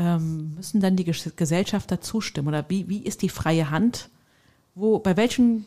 [0.00, 2.48] ähm, müssen dann die Ges- Gesellschafter zustimmen?
[2.48, 4.08] Oder wie, wie ist die freie Hand?
[4.74, 5.66] Wo, bei welchen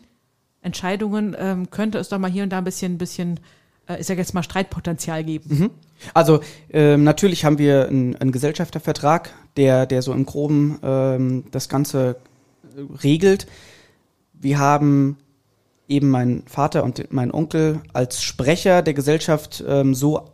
[0.62, 3.40] Entscheidungen ähm, könnte es doch mal hier und da ein bisschen, bisschen,
[3.88, 5.70] äh, ich sage jetzt mal, Streitpotenzial geben?
[6.14, 6.40] Also
[6.72, 12.16] ähm, natürlich haben wir einen, einen Gesellschaftervertrag, der, der so im Groben ähm, das Ganze
[12.76, 13.46] äh, regelt.
[14.34, 15.18] Wir haben
[15.88, 20.30] eben mein Vater und mein Onkel als Sprecher der Gesellschaft ähm, so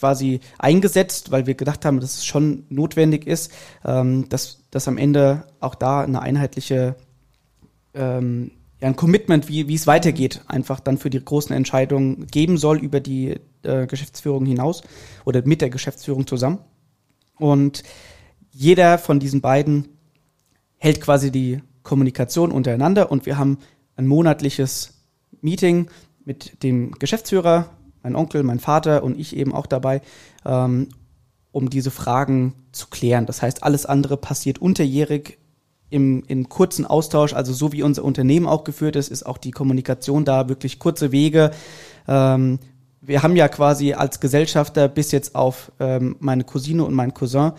[0.00, 3.52] quasi eingesetzt, weil wir gedacht haben, dass es schon notwendig ist,
[3.84, 6.96] ähm, dass, dass am Ende auch da eine einheitliche
[7.94, 12.56] ähm, ja, ein Commitment, wie, wie es weitergeht, einfach dann für die großen Entscheidungen geben
[12.56, 14.82] soll über die äh, Geschäftsführung hinaus
[15.26, 16.58] oder mit der Geschäftsführung zusammen.
[17.38, 17.82] Und
[18.52, 19.88] jeder von diesen beiden
[20.78, 23.58] hält quasi die Kommunikation untereinander und wir haben
[23.96, 24.94] ein monatliches
[25.42, 25.90] Meeting
[26.24, 27.70] mit dem Geschäftsführer,
[28.02, 30.00] mein Onkel, mein Vater und ich eben auch dabei,
[30.44, 30.88] ähm,
[31.52, 33.26] um diese Fragen zu klären.
[33.26, 35.38] Das heißt, alles andere passiert unterjährig
[35.90, 39.50] im, im kurzen Austausch, also so wie unser Unternehmen auch geführt ist, ist auch die
[39.50, 41.50] Kommunikation da wirklich kurze Wege.
[42.06, 42.60] Ähm,
[43.00, 47.52] wir haben ja quasi als Gesellschafter bis jetzt auf ähm, meine Cousine und meinen Cousin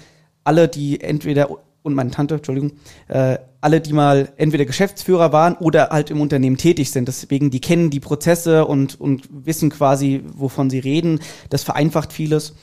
[0.43, 1.49] alle, die entweder
[1.83, 2.73] und meine Tante, Entschuldigung,
[3.07, 7.07] äh, alle, die mal entweder Geschäftsführer waren oder halt im Unternehmen tätig sind.
[7.07, 11.19] Deswegen, die kennen die Prozesse und, und wissen quasi, wovon sie reden.
[11.49, 12.55] Das vereinfacht vieles.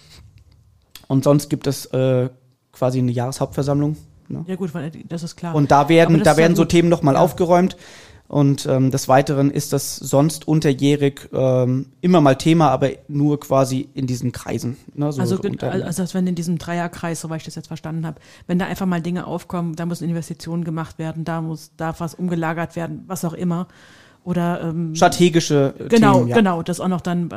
[1.06, 2.28] Und sonst gibt es äh,
[2.72, 3.96] quasi eine Jahreshauptversammlung,
[4.28, 4.44] Ne?
[4.46, 4.70] Ja gut,
[5.08, 5.54] das ist klar.
[5.54, 7.20] Und da werden, da werden so Themen nochmal ja.
[7.20, 7.76] aufgeräumt.
[8.28, 13.88] Und ähm, des Weiteren ist das sonst unterjährig ähm, immer mal Thema, aber nur quasi
[13.94, 14.76] in diesen Kreisen.
[14.94, 18.58] Ne, so also, also wenn in diesem Dreierkreis, soweit ich das jetzt verstanden habe, wenn
[18.58, 22.76] da einfach mal Dinge aufkommen, da müssen Investitionen gemacht werden, da muss, darf was umgelagert
[22.76, 23.66] werden, was auch immer.
[24.24, 26.36] Oder ähm, strategische genau, Themen, ja.
[26.36, 27.30] genau, das auch noch dann,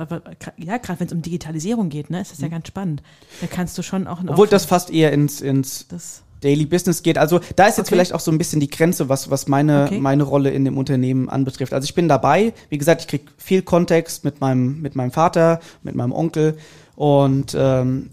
[0.58, 2.44] ja, gerade wenn es um Digitalisierung geht, ne, ist das mhm.
[2.46, 3.02] ja ganz spannend.
[3.40, 7.18] Da kannst du schon auch Obwohl das fast eher ins, ins das Daily Business geht.
[7.18, 7.96] Also da ist jetzt okay.
[7.96, 10.00] vielleicht auch so ein bisschen die Grenze, was, was meine, okay.
[10.00, 11.74] meine Rolle in dem Unternehmen anbetrifft.
[11.74, 15.60] Also ich bin dabei, wie gesagt, ich krieg viel Kontext mit meinem, mit meinem Vater,
[15.84, 16.58] mit meinem Onkel
[16.96, 18.10] und, ähm,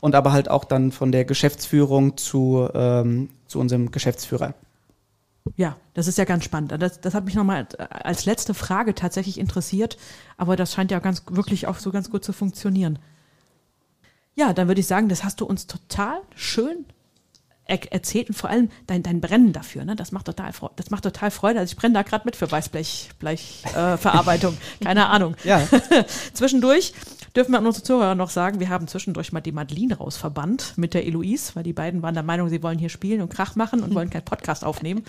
[0.00, 4.54] und aber halt auch dann von der Geschäftsführung zu, ähm, zu unserem Geschäftsführer.
[5.56, 6.72] Ja, das ist ja ganz spannend.
[6.78, 9.96] Das, das hat mich nochmal als letzte Frage tatsächlich interessiert,
[10.36, 12.98] aber das scheint ja ganz wirklich auch so ganz gut zu funktionieren.
[14.34, 16.84] Ja, dann würde ich sagen, das hast du uns total schön
[17.68, 19.94] er erzählt und vor allem dein, dein Brennen dafür, ne?
[19.94, 21.60] Das macht total, das macht total Freude.
[21.60, 24.54] Also ich brenne da gerade mit für Weißblechverarbeitung.
[24.54, 25.36] Äh, Keine Ahnung.
[25.44, 25.60] Ja.
[26.32, 26.94] Zwischendurch
[27.36, 30.94] dürfen wir an unsere Zuhörer noch sagen, wir haben zwischendurch mal die Madeline rausverbannt mit
[30.94, 33.82] der Eloise, weil die beiden waren der Meinung, sie wollen hier spielen und Krach machen
[33.82, 35.04] und wollen keinen Podcast aufnehmen.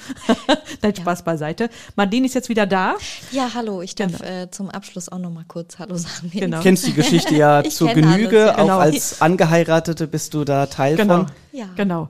[0.82, 1.02] Dein ja.
[1.02, 1.70] Spaß beiseite.
[1.96, 2.96] Madeline ist jetzt wieder da.
[3.32, 4.26] Ja, hallo, ich darf genau.
[4.26, 6.30] äh, zum Abschluss auch noch mal kurz Hallo sagen.
[6.34, 6.58] Genau.
[6.58, 8.54] Du kennst die Geschichte ja zur Genüge, alles, ja.
[8.56, 8.80] auch genau.
[8.80, 11.20] als Angeheiratete bist du da Teil genau.
[11.20, 11.28] von.
[11.54, 11.70] Ja.
[11.78, 12.10] Genau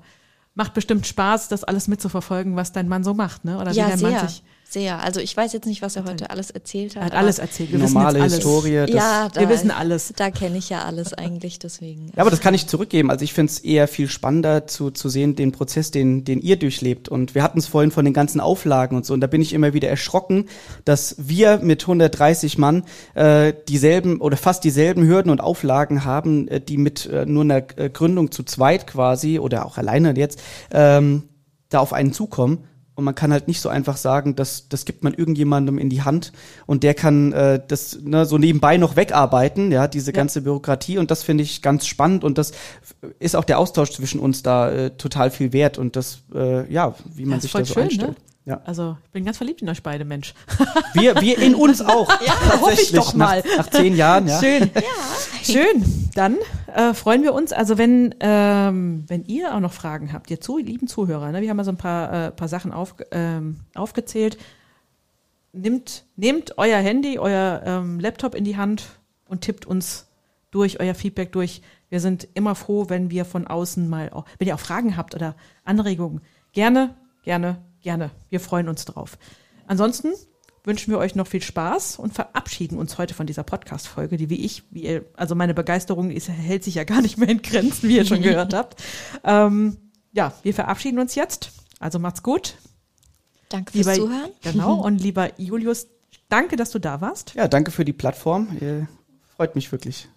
[0.59, 3.57] macht bestimmt Spaß, das alles mitzuverfolgen, was dein Mann so macht, ne?
[3.59, 4.11] Oder ja, wie dein sehr.
[4.11, 5.03] Mann sich sehr.
[5.03, 7.01] Also ich weiß jetzt nicht, was er heute alles erzählt hat.
[7.01, 7.71] Er hat alles erzählt.
[7.71, 8.85] Wir Normale wissen Historie.
[8.87, 10.13] ja, da, wir wissen alles.
[10.15, 12.11] Da kenne ich ja alles eigentlich, deswegen.
[12.15, 13.09] Ja, aber das kann ich zurückgeben.
[13.09, 16.57] Also ich finde es eher viel spannender zu, zu sehen, den Prozess, den, den ihr
[16.57, 17.09] durchlebt.
[17.09, 19.13] Und wir hatten es vorhin von den ganzen Auflagen und so.
[19.13, 20.45] Und da bin ich immer wieder erschrocken,
[20.85, 22.83] dass wir mit 130 Mann
[23.15, 27.63] äh, dieselben oder fast dieselben Hürden und Auflagen haben, äh, die mit äh, nur einer
[27.77, 30.41] äh, Gründung zu zweit quasi oder auch alleine jetzt
[30.71, 31.23] ähm,
[31.69, 32.65] da auf einen zukommen.
[32.99, 36.01] Und man kann halt nicht so einfach sagen, dass das gibt man irgendjemandem in die
[36.01, 36.33] Hand
[36.65, 40.97] und der kann äh, das ne, so nebenbei noch wegarbeiten, ja, diese ganze Bürokratie.
[40.97, 42.51] Und das finde ich ganz spannend und das
[43.19, 46.93] ist auch der Austausch zwischen uns da äh, total viel wert und das, äh, ja,
[47.15, 48.11] wie man ja, sich da so schön, einstellt.
[48.11, 48.15] Ne?
[48.49, 48.61] Ja.
[48.65, 50.33] Also ich bin ganz verliebt in euch beide, Mensch.
[50.93, 52.09] Wir, wir in uns auch.
[52.25, 53.43] ja, hoffe ich doch mal.
[53.45, 54.39] Nach, nach zehn Jahren, ja.
[54.39, 54.71] Schön.
[54.73, 54.81] Ja.
[55.43, 56.09] Schön.
[56.15, 56.37] Dann
[56.73, 57.53] äh, freuen wir uns.
[57.53, 61.49] Also wenn, ähm, wenn ihr auch noch Fragen habt, ihr zu, lieben Zuhörer, ne, wir
[61.49, 64.39] haben mal so ein paar, äh, paar Sachen auf, ähm, aufgezählt.
[65.53, 70.07] Nimmt, nehmt euer Handy, euer ähm, Laptop in die Hand und tippt uns
[70.49, 71.61] durch euer Feedback durch.
[71.89, 75.13] Wir sind immer froh, wenn wir von außen mal, auch, wenn ihr auch Fragen habt
[75.13, 76.21] oder Anregungen,
[76.51, 78.11] gerne, gerne gerne.
[78.29, 79.17] Wir freuen uns drauf.
[79.67, 80.13] Ansonsten
[80.63, 84.43] wünschen wir euch noch viel Spaß und verabschieden uns heute von dieser Podcast-Folge, die wie
[84.45, 87.89] ich, wie ihr, also meine Begeisterung ist, hält sich ja gar nicht mehr in Grenzen,
[87.89, 88.81] wie ihr schon gehört habt.
[89.23, 89.77] Ähm,
[90.11, 91.51] ja, wir verabschieden uns jetzt.
[91.79, 92.55] Also macht's gut.
[93.49, 94.31] Danke fürs lieber, Zuhören.
[94.41, 94.73] Genau.
[94.85, 95.87] Und lieber Julius,
[96.27, 97.33] danke, dass du da warst.
[97.35, 98.57] Ja, danke für die Plattform.
[98.59, 98.87] Ihr
[99.35, 100.09] freut mich wirklich.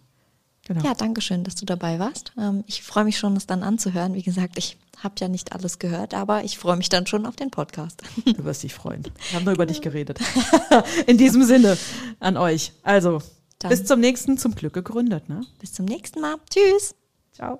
[0.66, 0.84] Genau.
[0.84, 2.32] Ja, danke schön, dass du dabei warst.
[2.38, 4.14] Ähm, ich freue mich schon, es dann anzuhören.
[4.14, 7.34] Wie gesagt, ich habe ja nicht alles gehört, aber ich freue mich dann schon auf
[7.34, 8.02] den Podcast.
[8.24, 9.02] Du wirst dich freuen.
[9.30, 10.20] Wir haben nur über dich geredet.
[11.06, 11.76] In diesem Sinne
[12.20, 12.72] an euch.
[12.84, 13.20] Also,
[13.58, 13.70] dann.
[13.70, 15.28] bis zum nächsten Zum Glück gegründet.
[15.28, 15.40] Ne?
[15.58, 16.36] Bis zum nächsten Mal.
[16.48, 16.94] Tschüss.
[17.32, 17.58] Ciao.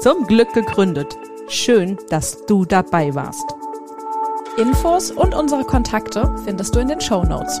[0.00, 1.16] Zum Glück gegründet.
[1.48, 3.44] Schön, dass du dabei warst.
[4.56, 7.60] Infos und unsere Kontakte findest du in den Show Notes.